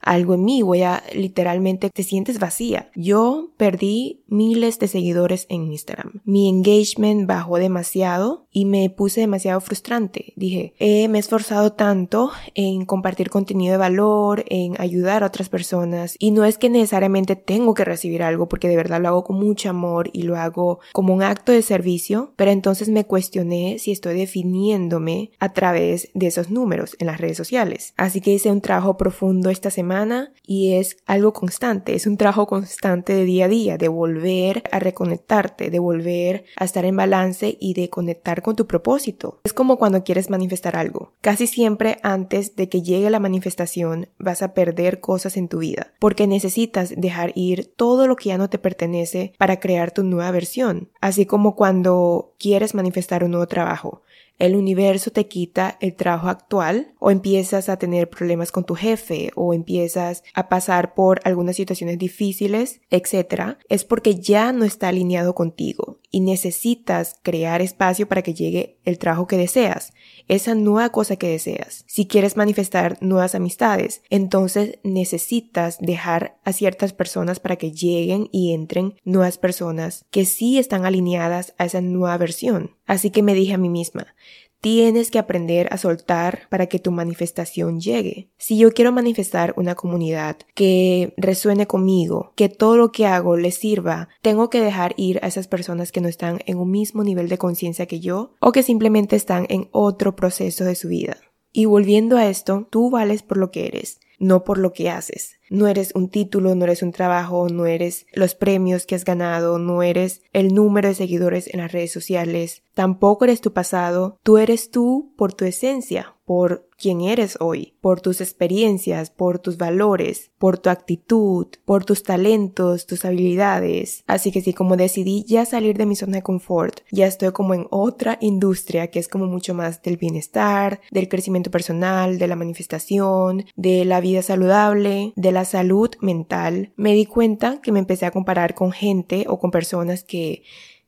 algo 0.00 0.34
en 0.34 0.44
mí, 0.44 0.62
voy 0.62 0.82
a 0.82 1.02
literalmente 1.14 1.90
te 1.90 2.02
sientes 2.02 2.38
vacía. 2.38 2.90
Yo 2.94 3.50
perdí 3.56 4.22
miles 4.26 4.78
de 4.78 4.88
seguidores 4.88 5.46
en 5.48 5.70
Instagram. 5.70 6.20
Mi 6.24 6.48
engagement 6.48 7.26
bajó 7.26 7.58
demasiado 7.58 8.46
y 8.52 8.64
me 8.64 8.90
puse 8.90 9.20
demasiado 9.20 9.60
frustrante. 9.60 10.32
Dije, 10.36 10.74
eh, 10.78 11.08
me 11.08 11.18
he 11.18 11.20
esforzado 11.20 11.72
tanto 11.72 12.30
en 12.54 12.84
compartir 12.84 13.30
contenido 13.30 13.72
de 13.72 13.78
valor, 13.78 14.44
en 14.48 14.80
ayudar 14.80 15.22
a 15.22 15.26
otras 15.26 15.48
personas 15.48 16.16
y 16.18 16.30
no 16.30 16.44
es 16.44 16.58
que 16.58 16.68
necesariamente 16.68 17.36
tengo 17.36 17.74
que 17.74 17.84
recibir 17.84 18.22
algo 18.22 18.48
porque 18.48 18.68
de 18.68 18.76
verdad 18.76 19.00
lo 19.00 19.08
hago 19.08 19.24
con 19.24 19.36
mucho 19.36 19.70
amor 19.70 20.10
y 20.12 20.22
lo 20.22 20.36
hago 20.36 20.80
como 20.92 21.14
un 21.14 21.22
acto 21.22 21.52
de 21.52 21.62
servicio, 21.62 22.32
pero 22.36 22.50
entonces 22.50 22.88
me 22.88 23.04
cuestioné 23.04 23.78
si 23.78 23.92
estoy 23.92 24.16
definiéndome 24.18 25.30
a 25.38 25.52
través 25.52 26.10
de 26.14 26.26
esos 26.26 26.50
números 26.50 26.96
en 26.98 27.06
las 27.06 27.20
redes 27.20 27.36
sociales. 27.36 27.94
Así 27.96 28.20
que 28.20 28.32
hice 28.32 28.50
un 28.50 28.60
trabajo 28.60 28.96
profundo 28.96 29.50
esta 29.50 29.70
semana 29.70 30.32
y 30.44 30.74
es 30.74 30.96
algo 31.06 31.32
constante, 31.32 31.94
es 31.94 32.06
un 32.06 32.16
trabajo 32.16 32.46
constante 32.46 33.12
de 33.12 33.24
día 33.24 33.44
a 33.44 33.48
día, 33.48 33.78
de 33.78 33.88
volver 33.88 34.62
a 34.72 34.78
reconectarte, 34.78 35.70
de 35.70 35.78
volver 35.78 36.44
a 36.56 36.64
estar 36.64 36.84
en 36.84 36.96
balance 36.96 37.56
y 37.60 37.74
de 37.74 37.88
conectar 37.88 38.39
con 38.42 38.56
tu 38.56 38.66
propósito. 38.66 39.40
Es 39.44 39.52
como 39.52 39.76
cuando 39.76 40.04
quieres 40.04 40.30
manifestar 40.30 40.76
algo. 40.76 41.12
Casi 41.20 41.46
siempre 41.46 41.98
antes 42.02 42.56
de 42.56 42.68
que 42.68 42.82
llegue 42.82 43.10
la 43.10 43.20
manifestación 43.20 44.08
vas 44.18 44.42
a 44.42 44.54
perder 44.54 45.00
cosas 45.00 45.36
en 45.36 45.48
tu 45.48 45.58
vida, 45.58 45.92
porque 45.98 46.26
necesitas 46.26 46.94
dejar 46.96 47.32
ir 47.34 47.72
todo 47.76 48.06
lo 48.06 48.16
que 48.16 48.30
ya 48.30 48.38
no 48.38 48.50
te 48.50 48.58
pertenece 48.58 49.32
para 49.38 49.60
crear 49.60 49.90
tu 49.90 50.02
nueva 50.02 50.30
versión. 50.30 50.90
Así 51.00 51.26
como 51.26 51.56
cuando 51.56 52.34
quieres 52.38 52.74
manifestar 52.74 53.24
un 53.24 53.32
nuevo 53.32 53.46
trabajo 53.46 54.02
el 54.40 54.56
universo 54.56 55.12
te 55.12 55.28
quita 55.28 55.76
el 55.80 55.94
trabajo 55.94 56.28
actual 56.28 56.94
o 56.98 57.10
empiezas 57.10 57.68
a 57.68 57.76
tener 57.76 58.08
problemas 58.08 58.50
con 58.50 58.64
tu 58.64 58.74
jefe 58.74 59.30
o 59.36 59.52
empiezas 59.52 60.24
a 60.34 60.48
pasar 60.48 60.94
por 60.94 61.20
algunas 61.24 61.56
situaciones 61.56 61.98
difíciles, 61.98 62.80
etc., 62.90 63.58
es 63.68 63.84
porque 63.84 64.16
ya 64.16 64.52
no 64.52 64.64
está 64.64 64.88
alineado 64.88 65.34
contigo 65.34 65.89
y 66.10 66.20
necesitas 66.20 67.16
crear 67.22 67.62
espacio 67.62 68.08
para 68.08 68.22
que 68.22 68.34
llegue 68.34 68.78
el 68.84 68.98
trabajo 68.98 69.26
que 69.26 69.36
deseas, 69.36 69.92
esa 70.28 70.54
nueva 70.54 70.90
cosa 70.90 71.16
que 71.16 71.28
deseas. 71.28 71.84
Si 71.86 72.06
quieres 72.06 72.36
manifestar 72.36 72.98
nuevas 73.00 73.34
amistades, 73.34 74.02
entonces 74.10 74.78
necesitas 74.82 75.78
dejar 75.78 76.38
a 76.44 76.52
ciertas 76.52 76.92
personas 76.92 77.40
para 77.40 77.56
que 77.56 77.72
lleguen 77.72 78.28
y 78.32 78.52
entren 78.52 78.94
nuevas 79.04 79.38
personas 79.38 80.04
que 80.10 80.24
sí 80.24 80.58
están 80.58 80.84
alineadas 80.84 81.54
a 81.58 81.64
esa 81.64 81.80
nueva 81.80 82.16
versión. 82.18 82.76
Así 82.86 83.10
que 83.10 83.22
me 83.22 83.34
dije 83.34 83.54
a 83.54 83.58
mí 83.58 83.68
misma, 83.68 84.14
Tienes 84.60 85.10
que 85.10 85.18
aprender 85.18 85.68
a 85.72 85.78
soltar 85.78 86.40
para 86.50 86.66
que 86.66 86.78
tu 86.78 86.90
manifestación 86.90 87.80
llegue. 87.80 88.30
Si 88.36 88.58
yo 88.58 88.72
quiero 88.72 88.92
manifestar 88.92 89.54
una 89.56 89.74
comunidad 89.74 90.36
que 90.54 91.14
resuene 91.16 91.66
conmigo, 91.66 92.32
que 92.36 92.50
todo 92.50 92.76
lo 92.76 92.92
que 92.92 93.06
hago 93.06 93.38
le 93.38 93.52
sirva, 93.52 94.08
tengo 94.20 94.50
que 94.50 94.60
dejar 94.60 94.92
ir 94.98 95.18
a 95.22 95.28
esas 95.28 95.48
personas 95.48 95.92
que 95.92 96.02
no 96.02 96.08
están 96.08 96.40
en 96.44 96.58
un 96.58 96.70
mismo 96.70 97.04
nivel 97.04 97.28
de 97.28 97.38
conciencia 97.38 97.86
que 97.86 98.00
yo 98.00 98.34
o 98.38 98.52
que 98.52 98.62
simplemente 98.62 99.16
están 99.16 99.46
en 99.48 99.68
otro 99.72 100.14
proceso 100.14 100.64
de 100.64 100.74
su 100.74 100.88
vida. 100.88 101.16
Y 101.52 101.64
volviendo 101.64 102.16
a 102.16 102.28
esto, 102.28 102.68
tú 102.70 102.90
vales 102.90 103.22
por 103.22 103.36
lo 103.36 103.50
que 103.50 103.66
eres, 103.66 103.99
no 104.20 104.44
por 104.44 104.58
lo 104.58 104.72
que 104.72 104.90
haces. 104.90 105.40
No 105.48 105.66
eres 105.66 105.92
un 105.96 106.08
título, 106.08 106.54
no 106.54 106.64
eres 106.64 106.84
un 106.84 106.92
trabajo, 106.92 107.48
no 107.48 107.66
eres 107.66 108.06
los 108.12 108.36
premios 108.36 108.86
que 108.86 108.94
has 108.94 109.04
ganado, 109.04 109.58
no 109.58 109.82
eres 109.82 110.22
el 110.32 110.54
número 110.54 110.88
de 110.88 110.94
seguidores 110.94 111.52
en 111.52 111.58
las 111.60 111.72
redes 111.72 111.90
sociales, 111.90 112.62
tampoco 112.74 113.24
eres 113.24 113.40
tu 113.40 113.52
pasado, 113.52 114.18
tú 114.22 114.38
eres 114.38 114.70
tú 114.70 115.12
por 115.16 115.32
tu 115.32 115.44
esencia, 115.44 116.14
por 116.30 116.68
quién 116.78 117.00
eres 117.00 117.36
hoy, 117.40 117.74
por 117.80 118.00
tus 118.00 118.20
experiencias, 118.20 119.10
por 119.10 119.40
tus 119.40 119.56
valores, 119.56 120.30
por 120.38 120.58
tu 120.58 120.70
actitud, 120.70 121.48
por 121.64 121.84
tus 121.84 122.04
talentos, 122.04 122.86
tus 122.86 123.04
habilidades. 123.04 124.04
Así 124.06 124.30
que 124.30 124.40
sí, 124.40 124.54
como 124.54 124.76
decidí 124.76 125.24
ya 125.26 125.44
salir 125.44 125.76
de 125.76 125.86
mi 125.86 125.96
zona 125.96 126.18
de 126.18 126.22
confort, 126.22 126.82
ya 126.92 127.08
estoy 127.08 127.32
como 127.32 127.54
en 127.54 127.66
otra 127.70 128.16
industria 128.20 128.92
que 128.92 129.00
es 129.00 129.08
como 129.08 129.26
mucho 129.26 129.54
más 129.54 129.82
del 129.82 129.96
bienestar, 129.96 130.80
del 130.92 131.08
crecimiento 131.08 131.50
personal, 131.50 132.20
de 132.20 132.28
la 132.28 132.36
manifestación, 132.36 133.46
de 133.56 133.84
la 133.84 134.00
vida 134.00 134.22
saludable, 134.22 135.12
de 135.16 135.32
la 135.32 135.44
salud 135.44 135.90
mental, 136.00 136.72
me 136.76 136.94
di 136.94 137.06
cuenta 137.06 137.60
que 137.60 137.72
me 137.72 137.80
empecé 137.80 138.06
a 138.06 138.12
comparar 138.12 138.54
con 138.54 138.70
gente 138.70 139.24
o 139.28 139.40
con 139.40 139.50
personas 139.50 140.04
que 140.04 140.44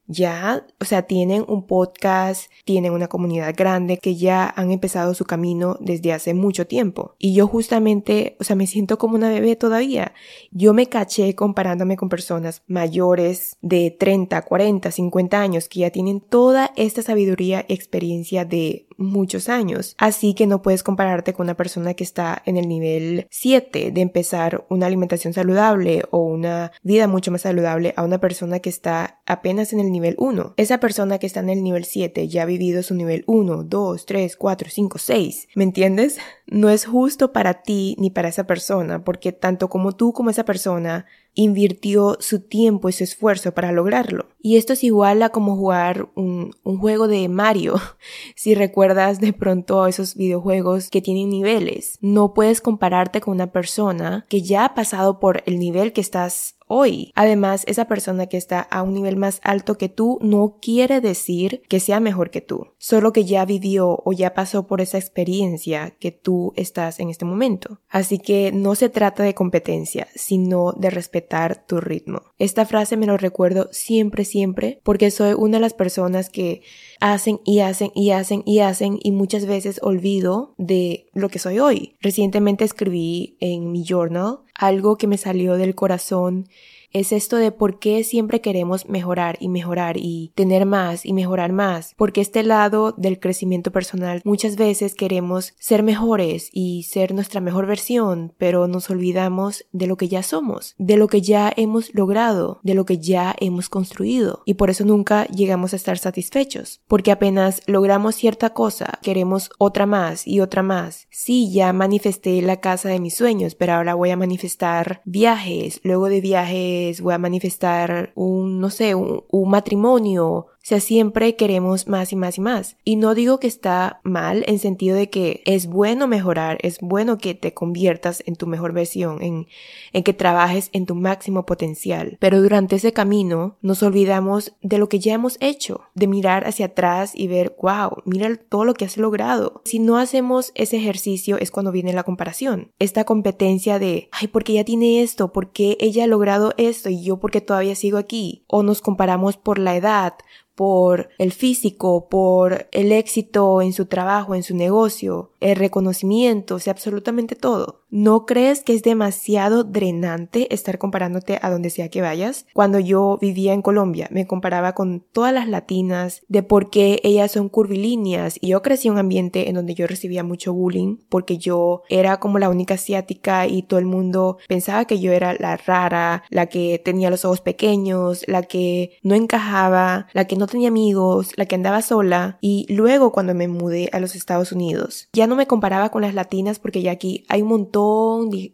ya, 0.07 0.67
o 0.81 0.85
sea, 0.85 1.03
tienen 1.03 1.45
un 1.47 1.67
podcast, 1.67 2.51
tienen 2.65 2.93
una 2.93 3.09
comunidad 3.09 3.55
grande 3.57 3.99
que 3.99 4.17
ya 4.17 4.53
han 4.57 4.71
empezado 4.71 5.15
su 5.15 5.25
camino 5.25 5.77
desde 5.81 6.13
hace 6.13 6.35
mucho 6.35 6.67
tiempo. 6.67 7.15
Y 7.19 7.35
yo 7.35 7.47
justamente, 7.47 8.37
o 8.41 8.45
sea, 8.45 8.57
me 8.57 8.67
siento 8.67 8.99
como 8.99 9.17
una 9.17 9.31
bebé 9.31 9.57
todavía. 9.57 10.13
Yo 10.51 10.75
me 10.75 10.89
caché 10.89 11.35
comparándome 11.35 11.97
con 11.97 12.09
personas 12.09 12.63
mayores 12.67 13.57
de 13.63 13.91
30, 13.91 14.43
40, 14.43 14.91
50 14.91 15.41
años 15.41 15.69
que 15.69 15.81
ya 15.81 15.91
tienen 15.91 16.21
toda 16.21 16.73
esta 16.77 17.03
sabiduría 17.03 17.65
y 17.69 17.73
experiencia 17.75 18.45
de 18.45 18.87
muchos 19.03 19.49
años. 19.49 19.95
Así 19.99 20.35
que 20.35 20.47
no 20.47 20.63
puedes 20.63 20.83
compararte 20.83 21.33
con 21.33 21.45
una 21.45 21.57
persona 21.57 21.95
que 21.95 22.05
está 22.05 22.43
en 22.47 22.57
el 22.57 22.69
nivel 22.69 23.27
7 23.31 23.91
de 23.91 24.01
empezar 24.01 24.65
una 24.69 24.87
alimentación 24.87 25.33
saludable 25.33 26.05
o 26.11 26.19
una 26.19 26.73
vida 26.83 27.09
mucho 27.09 27.31
más 27.31 27.43
saludable 27.43 27.95
a 27.97 28.05
una 28.05 28.19
persona 28.19 28.61
que 28.61 28.71
está 28.71 29.21
apenas 29.27 29.73
en 29.73 29.81
el 29.81 29.91
nivel 29.93 30.15
1. 30.19 30.55
Esa 30.57 30.79
persona 30.79 31.19
que 31.19 31.27
está 31.27 31.41
en 31.41 31.51
el 31.51 31.63
nivel 31.63 31.85
7 31.85 32.29
ya 32.29 32.43
ha 32.43 32.47
vivido 32.47 32.83
su 32.83 32.95
nivel 32.95 33.25
1, 33.27 33.65
2, 33.65 34.07
3, 34.07 34.37
4, 34.37 34.69
5, 34.71 34.99
6. 34.99 35.49
¿Me 35.55 35.65
entiendes? 35.65 36.19
No 36.47 36.71
es 36.71 36.87
justo 36.87 37.33
para 37.33 37.63
ti 37.63 37.97
ni 37.99 38.11
para 38.11 38.29
esa 38.29 38.47
persona 38.47 39.05
porque 39.05 39.33
tanto 39.33 39.69
como 39.69 39.93
tú 39.93 40.13
como 40.13 40.31
esa 40.31 40.45
persona 40.45 41.07
invirtió 41.35 42.17
su 42.21 42.41
tiempo 42.41 42.89
y 42.89 42.93
su 42.93 43.05
esfuerzo 43.05 43.53
para 43.53 43.73
lograrlo. 43.73 44.29
Y 44.41 44.57
esto 44.57 44.75
es 44.75 44.85
igual 44.85 45.23
a 45.23 45.31
como 45.31 45.57
jugar 45.57 46.09
un, 46.15 46.55
un, 46.63 46.79
juego 46.79 47.09
de 47.09 47.29
Mario. 47.29 47.75
Si 48.35 48.55
recuerdas 48.55 49.21
de 49.21 49.33
pronto 49.33 49.87
esos 49.87 50.17
videojuegos 50.17 50.91
que 50.91 51.01
tienen 51.01 51.31
niveles, 51.31 51.99
no 52.01 52.35
puedes 52.35 52.61
compararte 52.61 53.21
con 53.21 53.35
una 53.35 53.53
persona 53.53 54.27
que 54.29 54.43
ya 54.43 54.65
ha 54.65 54.75
pasado 54.75 55.21
por 55.21 55.43
el 55.47 55.59
nivel 55.59 55.93
que 55.93 56.01
estás 56.01 56.57
hoy. 56.73 57.13
Además, 57.15 57.65
esa 57.67 57.85
persona 57.85 58.27
que 58.27 58.37
está 58.37 58.61
a 58.61 58.83
un 58.83 58.95
nivel 58.95 59.17
más 59.17 59.41
alto 59.45 59.77
que 59.77 59.89
tú 59.89 60.19
no 60.23 60.59
quiere 60.61 61.01
decir 61.01 61.63
que 61.69 61.81
sea 61.81 62.01
mejor 62.01 62.31
que 62.31 62.41
tú, 62.41 62.69
solo 62.79 63.13
que 63.13 63.25
ya 63.25 63.45
vivió 63.45 64.01
o 64.05 64.13
ya 64.13 64.35
pasó 64.35 64.67
por 64.67 64.81
esa 64.81 64.99
experiencia 64.99 65.95
que 66.01 66.13
tú 66.13 66.53
estás 66.57 66.99
en 66.99 67.11
este 67.11 67.25
momento. 67.25 67.81
Así 67.89 68.19
que 68.19 68.53
no 68.53 68.75
se 68.75 68.89
trata 68.89 69.23
de 69.23 69.35
competencia, 69.35 70.09
sino 70.15 70.73
de 70.73 70.91
respetar 70.91 71.67
tu 71.67 71.81
ritmo. 71.81 72.23
Esta 72.39 72.65
frase 72.65 72.97
me 72.97 73.07
lo 73.07 73.17
recuerdo 73.17 73.69
siempre, 73.71 74.25
siempre, 74.25 74.81
porque 74.83 75.11
soy 75.11 75.35
una 75.35 75.59
de 75.59 75.63
las 75.63 75.75
personas 75.75 76.31
que 76.31 76.63
hacen 77.01 77.41
y 77.45 77.61
hacen 77.61 77.91
y 77.95 78.11
hacen 78.11 78.43
y 78.47 78.61
hacen 78.61 78.99
y 79.03 79.13
muchas 79.13 79.47
veces 79.47 79.79
olvido 79.83 80.55
de 80.57 81.07
lo 81.13 81.29
que 81.29 81.39
soy 81.39 81.59
hoy. 81.59 81.97
Recientemente 82.01 82.65
escribí 82.65 83.37
en 83.41 83.71
mi 83.71 83.85
journal 83.85 84.39
algo 84.55 84.97
que 84.97 85.07
me 85.07 85.19
salió 85.19 85.57
del 85.57 85.75
corazón 85.75 86.49
es 86.93 87.13
esto 87.13 87.37
de 87.37 87.53
por 87.53 87.79
qué 87.79 88.05
siempre 88.05 88.41
queremos 88.41 88.89
mejorar 88.89 89.37
y 89.41 89.49
mejorar 89.49 89.97
y 89.99 90.33
tener 90.35 90.67
más 90.67 91.05
y 91.05 91.13
mejorar 91.13 91.53
más. 91.53 91.95
Porque 91.97 92.21
este 92.21 92.43
lado 92.43 92.93
del 92.97 93.21
crecimiento 93.21 93.73
personal 93.73 94.21
muchas 94.25 94.57
veces 94.57 94.95
queremos 94.95 95.55
ser 95.59 95.83
mejores 95.83 96.49
y 96.53 96.85
ser 96.85 97.15
nuestra 97.15 97.41
mejor 97.41 97.67
versión, 97.67 98.35
pero 98.39 98.67
nos 98.69 98.91
olvidamos 98.91 99.65
de 99.73 99.87
lo 99.87 99.97
que 99.97 100.09
ya 100.09 100.23
somos, 100.23 100.75
de 100.79 100.97
lo 100.97 101.09
que 101.09 101.23
ya 101.23 101.53
hemos 101.57 101.95
logrado, 101.95 102.61
de 102.63 102.75
lo 102.75 102.85
que 102.85 102.99
ya 102.99 103.35
hemos 103.39 103.69
construido. 103.69 104.43
Y 104.45 104.55
por 104.55 104.71
eso 104.71 104.85
nunca 104.85 105.27
llegamos 105.27 105.73
a 105.73 105.77
estar 105.77 105.99
satisfechos. 105.99 106.81
Porque 106.87 107.13
apenas 107.13 107.63
logramos 107.67 108.15
cierta 108.15 108.51
cosa, 108.51 108.99
queremos 109.03 109.51
otra 109.59 109.87
más 109.87 110.27
y 110.27 110.41
otra 110.41 110.63
más. 110.63 111.07
Sí, 111.11 111.53
ya 111.53 111.73
manifesté 111.73 112.41
la 112.43 112.61
casa 112.61 112.89
de 112.89 113.01
mis 113.01 113.15
sueños, 113.15 113.55
pero 113.55 113.75
ahora 113.75 113.95
voy 113.95 114.11
a 114.11 114.17
manifestar 114.17 115.03
viajes, 115.05 115.81
luego 115.83 116.09
de 116.09 116.21
viajes 116.21 116.82
voy 117.01 117.15
a 117.15 117.19
manifestar 117.19 118.13
un, 118.15 118.61
no 118.61 118.71
sé, 118.71 118.95
un, 118.95 119.25
un 119.31 119.51
matrimonio, 119.51 120.47
o 120.63 120.65
sea, 120.65 120.79
siempre 120.79 121.35
queremos 121.35 121.89
más 121.89 122.13
y 122.13 122.17
más 122.17 122.39
y 122.39 122.41
más. 122.41 122.77
Y 122.85 122.95
no 122.95 123.17
digo 123.17 123.41
que 123.41 123.49
está 123.49 124.01
mal 124.05 124.45
en 124.47 124.61
sentido 124.61 124.97
de 124.97 125.11
que 125.11 125.43
es 125.45 125.67
bueno 125.67 126.07
mejorar, 126.07 126.59
es 126.63 126.79
bueno 126.81 127.19
que 127.19 127.35
te 127.35 127.53
conviertas 127.53 128.23
en 128.27 128.37
tu 128.37 128.47
mejor 128.47 128.73
versión, 128.73 129.21
en, 129.23 129.49
en 129.93 130.05
que 130.05 130.13
trabajes 130.13 130.71
en 130.73 130.87
tu 130.87 130.95
máximo 130.95 131.47
potencial. 131.47 132.17
Pero 132.21 132.41
durante 132.41 132.77
ese 132.77 132.93
camino 132.93 133.57
nos 133.61 133.83
olvidamos 133.83 134.55
de 134.63 134.79
lo 134.79 134.89
que 134.89 135.01
ya 135.01 135.15
hemos 135.15 135.37
hecho, 135.41 135.81
de 135.95 136.07
mirar 136.07 136.47
hacia 136.47 136.67
atrás 136.67 137.11
y 137.13 137.27
ver, 137.27 137.57
wow, 137.61 138.03
mira 138.05 138.37
todo 138.37 138.65
lo 138.65 138.75
que 138.75 138.85
has 138.85 138.97
logrado. 138.97 139.63
Si 139.65 139.81
no 139.81 139.99
hacemos 139.99 140.53
ese 140.55 140.77
ejercicio 140.77 141.39
es 141.39 141.51
cuando 141.51 141.73
viene 141.73 141.93
la 141.93 142.05
comparación. 142.05 142.71
Esta 142.79 143.03
competencia 143.03 143.81
de, 143.81 144.09
ay, 144.13 144.29
porque 144.29 144.53
ella 144.53 144.65
tiene 144.65 145.03
esto, 145.03 145.33
porque 145.33 145.77
ella 145.81 146.05
ha 146.05 146.07
logrado 146.07 146.55
esto 146.57 146.89
y 146.89 147.03
yo 147.03 147.19
porque 147.19 147.41
todavía 147.41 147.75
sigo 147.75 147.99
aquí. 147.99 148.45
O 148.47 148.63
nos 148.63 148.81
comparamos 148.81 149.37
por 149.37 149.59
la 149.59 149.75
edad, 149.75 150.15
por 150.55 151.09
el 151.19 151.33
físico, 151.33 152.09
por 152.09 152.69
el 152.73 152.93
éxito 152.93 153.63
en 153.63 153.73
su 153.73 153.87
trabajo, 153.87 154.35
en 154.35 154.43
su 154.43 154.55
negocio, 154.55 155.33
el 155.41 155.57
reconocimiento, 155.57 156.57
o 156.57 156.59
sea, 156.59 156.73
absolutamente 156.73 157.37
todo. 157.37 157.82
¿No 157.95 158.25
crees 158.25 158.63
que 158.63 158.73
es 158.73 158.83
demasiado 158.83 159.65
drenante 159.65 160.55
estar 160.55 160.79
comparándote 160.79 161.39
a 161.43 161.51
donde 161.51 161.69
sea 161.69 161.91
que 161.91 162.01
vayas? 162.01 162.47
Cuando 162.55 162.79
yo 162.79 163.19
vivía 163.21 163.53
en 163.53 163.61
Colombia, 163.61 164.09
me 164.11 164.27
comparaba 164.27 164.73
con 164.73 165.05
todas 165.13 165.35
las 165.35 165.47
latinas 165.47 166.23
de 166.27 166.43
por 166.43 166.71
qué 166.71 167.01
ellas 167.05 167.33
son 167.33 167.51
curvilíneas 167.51 168.39
y 168.41 168.49
yo 168.49 168.63
crecí 168.63 168.89
en 168.89 168.95
un 168.95 169.01
ambiente 169.01 169.51
en 169.51 169.57
donde 169.57 169.75
yo 169.75 169.87
recibía 169.87 170.25
mucho 170.25 170.55
bullying 170.55 170.97
porque 171.11 171.37
yo 171.37 171.83
era 171.91 172.19
como 172.19 172.39
la 172.39 172.49
única 172.49 172.75
asiática 172.75 173.47
y 173.47 173.61
todo 173.61 173.79
el 173.79 173.85
mundo 173.85 174.39
pensaba 174.49 174.87
que 174.87 174.99
yo 174.99 175.13
era 175.13 175.35
la 175.35 175.59
rara, 175.59 176.23
la 176.31 176.47
que 176.47 176.81
tenía 176.83 177.11
los 177.11 177.27
ojos 177.27 177.43
pequeños, 177.43 178.25
la 178.27 178.43
que 178.43 178.93
no 179.03 179.15
encajaba, 179.15 180.07
la 180.15 180.25
que 180.27 180.37
no 180.37 180.47
tenía 180.47 180.69
amigos, 180.69 181.33
la 181.37 181.45
que 181.45 181.57
andaba 181.57 181.83
sola 181.83 182.39
y 182.41 182.65
luego 182.73 183.13
cuando 183.13 183.35
me 183.35 183.49
mudé 183.49 183.91
a 183.93 184.01
los 184.01 184.15
Estados 184.15 184.51
Unidos 184.51 185.11
ya 185.13 185.27
no 185.27 185.37
me 185.37 185.47
comparaba 185.47 185.91
con 185.91 186.01
las 186.01 186.15
latinas 186.15 186.59
porque 186.59 186.81
ya 186.81 186.93
aquí 186.93 187.27
hay 187.29 187.43
un 187.43 187.49
montón 187.49 187.82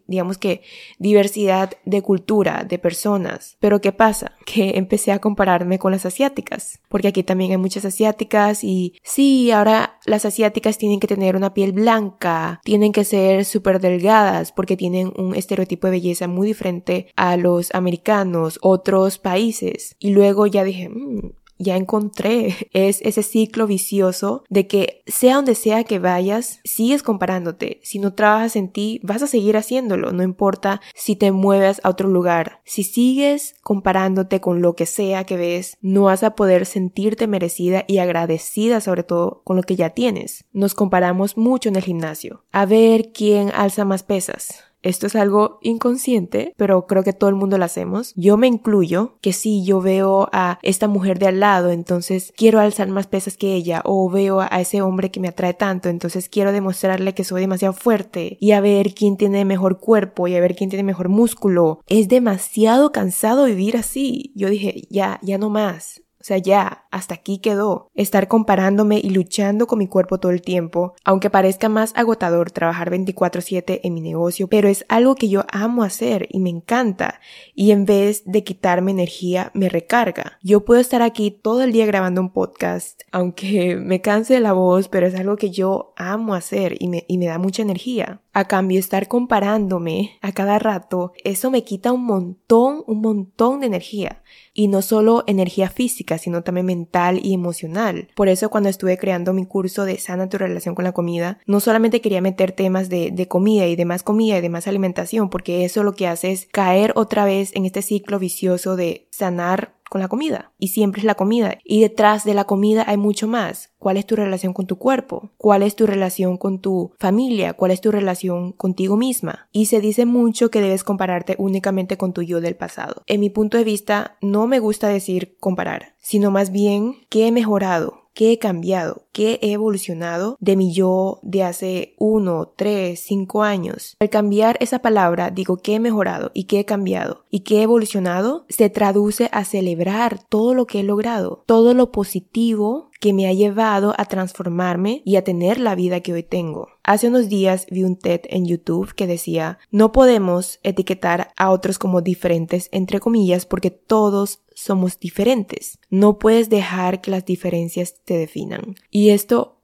digamos 0.07 0.37
que, 0.37 0.61
diversidad 0.97 1.71
de 1.85 2.01
cultura, 2.01 2.65
de 2.67 2.79
personas. 2.79 3.57
Pero 3.59 3.81
¿qué 3.81 3.91
pasa? 3.91 4.33
Que 4.49 4.79
empecé 4.79 5.11
a 5.11 5.19
compararme 5.19 5.77
con 5.77 5.91
las 5.91 6.07
asiáticas, 6.07 6.79
porque 6.89 7.09
aquí 7.09 7.21
también 7.21 7.51
hay 7.51 7.57
muchas 7.57 7.85
asiáticas 7.85 8.63
y 8.63 8.95
sí, 9.03 9.51
ahora 9.51 9.99
las 10.05 10.25
asiáticas 10.25 10.79
tienen 10.79 10.99
que 10.99 11.05
tener 11.05 11.35
una 11.35 11.53
piel 11.53 11.71
blanca, 11.71 12.59
tienen 12.63 12.91
que 12.91 13.03
ser 13.03 13.45
súper 13.45 13.79
delgadas 13.79 14.51
porque 14.51 14.75
tienen 14.75 15.13
un 15.17 15.35
estereotipo 15.35 15.85
de 15.85 15.91
belleza 15.91 16.27
muy 16.27 16.47
diferente 16.47 17.07
a 17.15 17.37
los 17.37 17.73
americanos, 17.75 18.57
otros 18.63 19.19
países. 19.19 19.95
Y 19.99 20.11
luego 20.11 20.47
ya 20.47 20.63
dije, 20.63 20.89
mm, 20.89 21.31
ya 21.59 21.75
encontré 21.75 22.55
es 22.73 23.01
ese 23.01 23.21
ciclo 23.21 23.67
vicioso 23.67 24.43
de 24.49 24.67
que 24.67 25.03
sea 25.05 25.35
donde 25.35 25.55
sea 25.55 25.83
que 25.83 25.99
vayas, 25.99 26.61
sigues 26.63 27.03
comparándote. 27.03 27.79
Si 27.83 27.99
no 27.99 28.13
trabajas 28.13 28.55
en 28.55 28.69
ti, 28.69 28.99
vas 29.03 29.21
a 29.21 29.27
seguir 29.27 29.57
haciéndolo, 29.57 30.11
no 30.11 30.23
importa 30.23 30.81
si 30.95 31.15
te 31.15 31.31
mueves 31.31 31.81
a 31.83 31.89
otro 31.89 32.07
lugar. 32.07 32.61
Si 32.63 32.83
sigues 32.83 33.55
comparándote 33.61 34.39
con 34.41 34.61
lo 34.61 34.75
que 34.75 34.85
sea 34.85 35.25
que 35.25 35.37
ves, 35.37 35.77
no 35.81 36.03
vas 36.03 36.23
a 36.23 36.35
poder 36.35 36.65
sentirte 36.65 37.27
merecida 37.27 37.83
y 37.87 37.99
agradecida 37.99 38.81
sobre 38.81 39.03
todo 39.03 39.41
con 39.43 39.57
lo 39.57 39.63
que 39.63 39.75
ya 39.75 39.91
tienes. 39.91 40.45
Nos 40.53 40.73
comparamos 40.73 41.37
mucho 41.37 41.69
en 41.69 41.75
el 41.75 41.83
gimnasio. 41.83 42.43
A 42.51 42.65
ver 42.65 43.11
quién 43.11 43.51
alza 43.53 43.85
más 43.85 44.03
pesas 44.03 44.68
esto 44.81 45.07
es 45.07 45.15
algo 45.15 45.59
inconsciente, 45.61 46.53
pero 46.57 46.87
creo 46.87 47.03
que 47.03 47.13
todo 47.13 47.29
el 47.29 47.35
mundo 47.35 47.57
lo 47.57 47.65
hacemos. 47.65 48.13
Yo 48.15 48.37
me 48.37 48.47
incluyo, 48.47 49.17
que 49.21 49.33
si 49.33 49.63
yo 49.63 49.81
veo 49.81 50.29
a 50.31 50.59
esta 50.61 50.87
mujer 50.87 51.19
de 51.19 51.27
al 51.27 51.39
lado, 51.39 51.71
entonces 51.71 52.33
quiero 52.35 52.59
alzar 52.59 52.89
más 52.89 53.07
pesas 53.07 53.37
que 53.37 53.53
ella, 53.53 53.81
o 53.85 54.09
veo 54.09 54.41
a 54.41 54.61
ese 54.61 54.81
hombre 54.81 55.11
que 55.11 55.19
me 55.19 55.27
atrae 55.27 55.53
tanto, 55.53 55.89
entonces 55.89 56.29
quiero 56.29 56.51
demostrarle 56.51 57.13
que 57.13 57.23
soy 57.23 57.41
demasiado 57.41 57.73
fuerte, 57.73 58.37
y 58.39 58.51
a 58.51 58.61
ver 58.61 58.93
quién 58.93 59.17
tiene 59.17 59.45
mejor 59.45 59.79
cuerpo, 59.79 60.27
y 60.27 60.35
a 60.35 60.41
ver 60.41 60.55
quién 60.55 60.69
tiene 60.69 60.83
mejor 60.83 61.09
músculo. 61.09 61.81
Es 61.87 62.07
demasiado 62.07 62.91
cansado 62.91 63.45
vivir 63.45 63.77
así. 63.77 64.31
Yo 64.35 64.49
dije, 64.49 64.87
ya, 64.89 65.19
ya 65.21 65.37
no 65.37 65.49
más. 65.49 66.01
O 66.21 66.23
sea, 66.23 66.37
ya, 66.37 66.85
hasta 66.91 67.15
aquí 67.15 67.37
quedó. 67.37 67.89
Estar 67.95 68.27
comparándome 68.27 68.99
y 69.01 69.09
luchando 69.11 69.67
con 69.67 69.79
mi 69.79 69.87
cuerpo 69.87 70.19
todo 70.19 70.33
el 70.33 70.41
tiempo, 70.41 70.93
aunque 71.05 71.29
parezca 71.29 71.69
más 71.69 71.93
agotador 71.95 72.51
trabajar 72.51 72.89
24/7 72.89 73.81
en 73.83 73.93
mi 73.93 74.01
negocio, 74.01 74.47
pero 74.47 74.67
es 74.67 74.85
algo 74.89 75.15
que 75.15 75.29
yo 75.29 75.45
amo 75.51 75.83
hacer 75.83 76.27
y 76.29 76.39
me 76.39 76.49
encanta. 76.49 77.21
Y 77.55 77.71
en 77.71 77.85
vez 77.85 78.23
de 78.25 78.43
quitarme 78.43 78.91
energía, 78.91 79.51
me 79.53 79.69
recarga. 79.69 80.39
Yo 80.43 80.65
puedo 80.65 80.81
estar 80.81 81.01
aquí 81.01 81.31
todo 81.31 81.63
el 81.63 81.71
día 81.71 81.85
grabando 81.85 82.19
un 82.19 82.33
podcast, 82.33 83.01
aunque 83.11 83.75
me 83.81 84.01
canse 84.01 84.39
la 84.41 84.51
voz, 84.53 84.89
pero 84.89 85.07
es 85.07 85.15
algo 85.15 85.37
que 85.37 85.51
yo 85.51 85.93
amo 85.95 86.33
hacer 86.33 86.75
y 86.79 86.89
me, 86.89 87.05
y 87.07 87.17
me 87.17 87.27
da 87.27 87.37
mucha 87.37 87.61
energía. 87.61 88.21
A 88.31 88.45
cambio, 88.45 88.79
estar 88.79 89.07
comparándome 89.07 90.17
a 90.21 90.31
cada 90.31 90.59
rato, 90.59 91.13
eso 91.23 91.49
me 91.49 91.63
quita 91.63 91.91
un 91.91 92.05
montón, 92.05 92.83
un 92.85 93.01
montón 93.01 93.61
de 93.61 93.67
energía 93.67 94.21
y 94.53 94.67
no 94.67 94.81
solo 94.81 95.23
energía 95.25 95.69
física, 95.69 96.17
sino 96.17 96.43
también 96.43 96.67
mental 96.67 97.19
y 97.23 97.33
emocional. 97.33 98.09
Por 98.15 98.29
eso 98.29 98.49
cuando 98.49 98.69
estuve 98.69 98.97
creando 98.97 99.33
mi 99.33 99.45
curso 99.45 99.83
de 99.83 99.97
sana 99.97 100.29
tu 100.29 100.37
relación 100.37 100.75
con 100.75 100.85
la 100.85 100.91
comida, 100.91 101.39
no 101.47 101.59
solamente 101.59 102.01
quería 102.01 102.21
meter 102.21 102.51
temas 102.51 102.87
de, 102.87 103.09
de 103.11 103.27
comida 103.27 103.65
y 103.65 103.75
de 103.75 103.85
más 103.85 104.03
comida 104.03 104.37
y 104.37 104.41
de 104.41 104.49
más 104.49 104.67
alimentación, 104.67 105.29
porque 105.29 105.65
eso 105.65 105.83
lo 105.83 105.93
que 105.93 106.07
hace 106.07 106.31
es 106.31 106.47
caer 106.51 106.93
otra 106.95 107.25
vez 107.25 107.51
en 107.55 107.65
este 107.65 107.81
ciclo 107.81 108.19
vicioso 108.19 108.75
de 108.75 109.07
sanar 109.09 109.78
con 109.89 110.01
la 110.01 110.07
comida. 110.07 110.53
Y 110.57 110.69
siempre 110.69 110.99
es 110.99 111.05
la 111.05 111.15
comida. 111.15 111.57
Y 111.63 111.81
detrás 111.81 112.23
de 112.23 112.33
la 112.33 112.45
comida 112.45 112.83
hay 112.87 112.97
mucho 112.97 113.27
más. 113.27 113.71
¿Cuál 113.79 113.97
es 113.97 114.05
tu 114.05 114.15
relación 114.15 114.53
con 114.53 114.67
tu 114.67 114.77
cuerpo? 114.77 115.31
¿Cuál 115.37 115.63
es 115.63 115.75
tu 115.75 115.85
relación 115.85 116.37
con 116.37 116.59
tu 116.59 116.93
familia? 116.99 117.53
¿Cuál 117.53 117.71
es 117.71 117.81
tu 117.81 117.91
relación 117.91 118.51
contigo 118.51 118.97
misma? 118.97 119.47
Y 119.51 119.65
se 119.65 119.79
dice 119.79 120.05
mucho 120.05 120.51
que 120.51 120.61
debes 120.61 120.83
compararte 120.83 121.35
únicamente 121.37 121.97
con 121.97 122.13
tu 122.13 122.21
yo 122.21 122.41
del 122.41 122.55
pasado. 122.55 123.03
En 123.07 123.21
mi 123.21 123.29
punto 123.29 123.57
de 123.57 123.63
vista, 123.63 124.17
no 124.21 124.47
me 124.47 124.59
gusta 124.59 124.89
decir 124.89 125.37
comparar, 125.39 125.95
sino 125.99 126.29
más 126.29 126.51
bien 126.51 126.95
que 127.09 127.27
he 127.27 127.31
mejorado, 127.31 128.08
qué 128.19 128.33
he 128.33 128.37
cambiado, 128.37 129.03
qué 129.13 129.39
he 129.41 129.53
evolucionado 129.53 130.35
de 130.41 130.57
mi 130.57 130.73
yo 130.73 131.21
de 131.23 131.45
hace 131.45 131.95
uno, 131.97 132.51
tres, 132.53 132.99
cinco 132.99 133.43
años. 133.43 133.95
Al 134.01 134.09
cambiar 134.09 134.57
esa 134.59 134.79
palabra, 134.79 135.31
digo 135.31 135.55
que 135.55 135.75
he 135.75 135.79
mejorado 135.79 136.29
y 136.33 136.43
que 136.43 136.59
he 136.59 136.65
cambiado 136.65 137.23
y 137.29 137.45
que 137.45 137.59
he 137.59 137.61
evolucionado, 137.61 138.45
se 138.49 138.69
traduce 138.69 139.29
a 139.31 139.45
celebrar 139.45 140.19
todo 140.27 140.53
lo 140.53 140.67
que 140.67 140.81
he 140.81 140.83
logrado, 140.83 141.45
todo 141.45 141.73
lo 141.73 141.93
positivo 141.93 142.89
que 142.99 143.13
me 143.13 143.25
ha 143.25 143.31
llevado 143.31 143.93
a 143.97 144.03
transformarme 144.03 145.01
y 145.05 145.15
a 145.15 145.23
tener 145.23 145.57
la 145.57 145.75
vida 145.75 146.01
que 146.01 146.11
hoy 146.11 146.23
tengo. 146.23 146.67
Hace 146.89 147.07
unos 147.07 147.29
días 147.29 147.67
vi 147.69 147.83
un 147.83 147.97
TED 147.97 148.21
en 148.29 148.47
YouTube 148.47 148.95
que 148.95 149.05
decía, 149.05 149.59
no 149.69 149.91
podemos 149.91 150.57
etiquetar 150.63 151.31
a 151.37 151.51
otros 151.51 151.77
como 151.77 152.01
diferentes, 152.01 152.67
entre 152.71 152.99
comillas, 152.99 153.45
porque 153.45 153.69
todos 153.69 154.41
somos 154.55 154.99
diferentes. 154.99 155.77
No 155.91 156.17
puedes 156.17 156.49
dejar 156.49 156.99
que 156.99 157.11
las 157.11 157.25
diferencias 157.25 158.01
te 158.05 158.17
definan. 158.17 158.73
Y 158.89 159.09
esto 159.09 159.61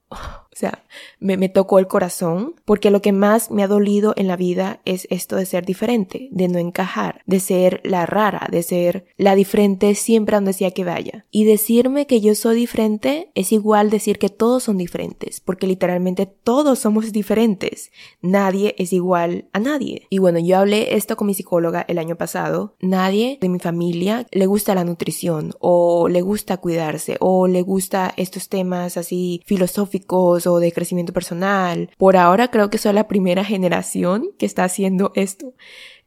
o 0.55 0.57
sea, 0.57 0.85
me, 1.19 1.35
me, 1.35 1.49
tocó 1.49 1.79
el 1.79 1.87
corazón 1.87 2.55
porque 2.63 2.89
lo 2.89 3.01
que 3.01 3.11
más 3.11 3.51
me 3.51 3.61
ha 3.61 3.67
dolido 3.67 4.13
en 4.15 4.27
la 4.27 4.37
vida 4.37 4.79
es 4.85 5.05
esto 5.09 5.35
de 5.35 5.45
ser 5.45 5.65
diferente, 5.65 6.29
de 6.31 6.47
no 6.47 6.59
encajar, 6.59 7.23
de 7.25 7.41
ser 7.41 7.81
la 7.83 8.05
rara, 8.05 8.47
de 8.49 8.63
ser 8.63 9.05
la 9.17 9.35
diferente 9.35 9.95
siempre 9.95 10.37
donde 10.37 10.53
sea 10.53 10.71
que 10.71 10.85
vaya. 10.85 11.25
Y 11.29 11.43
decirme 11.43 12.07
que 12.07 12.21
yo 12.21 12.35
soy 12.35 12.55
diferente 12.55 13.31
es 13.35 13.51
igual 13.51 13.89
decir 13.89 14.17
que 14.17 14.29
todos 14.29 14.63
son 14.63 14.77
diferentes, 14.77 15.41
porque 15.41 15.67
literalmente 15.67 16.25
todos 16.25 16.79
somos 16.79 17.11
diferentes. 17.11 17.91
Nadie 18.21 18.75
es 18.77 18.93
igual 18.93 19.49
a 19.51 19.59
nadie. 19.59 20.07
Y 20.09 20.19
bueno, 20.19 20.39
yo 20.39 20.57
hablé 20.57 20.95
esto 20.95 21.17
con 21.17 21.27
mi 21.27 21.33
psicóloga 21.33 21.83
el 21.89 21.97
año 21.97 22.15
pasado. 22.15 22.75
Nadie 22.79 23.39
de 23.41 23.49
mi 23.49 23.59
familia 23.59 24.25
le 24.31 24.45
gusta 24.45 24.73
la 24.73 24.85
nutrición 24.85 25.53
o 25.59 26.07
le 26.07 26.21
gusta 26.21 26.57
cuidarse 26.57 27.17
o 27.19 27.47
le 27.49 27.61
gusta 27.61 28.13
estos 28.15 28.47
temas 28.47 28.95
así 28.95 29.41
filosóficos 29.45 30.44
de 30.53 30.71
crecimiento 30.71 31.13
personal. 31.13 31.89
Por 31.97 32.17
ahora 32.17 32.49
creo 32.49 32.69
que 32.69 32.77
soy 32.77 32.93
la 32.93 33.07
primera 33.07 33.43
generación 33.43 34.29
que 34.37 34.45
está 34.45 34.63
haciendo 34.63 35.11
esto. 35.15 35.53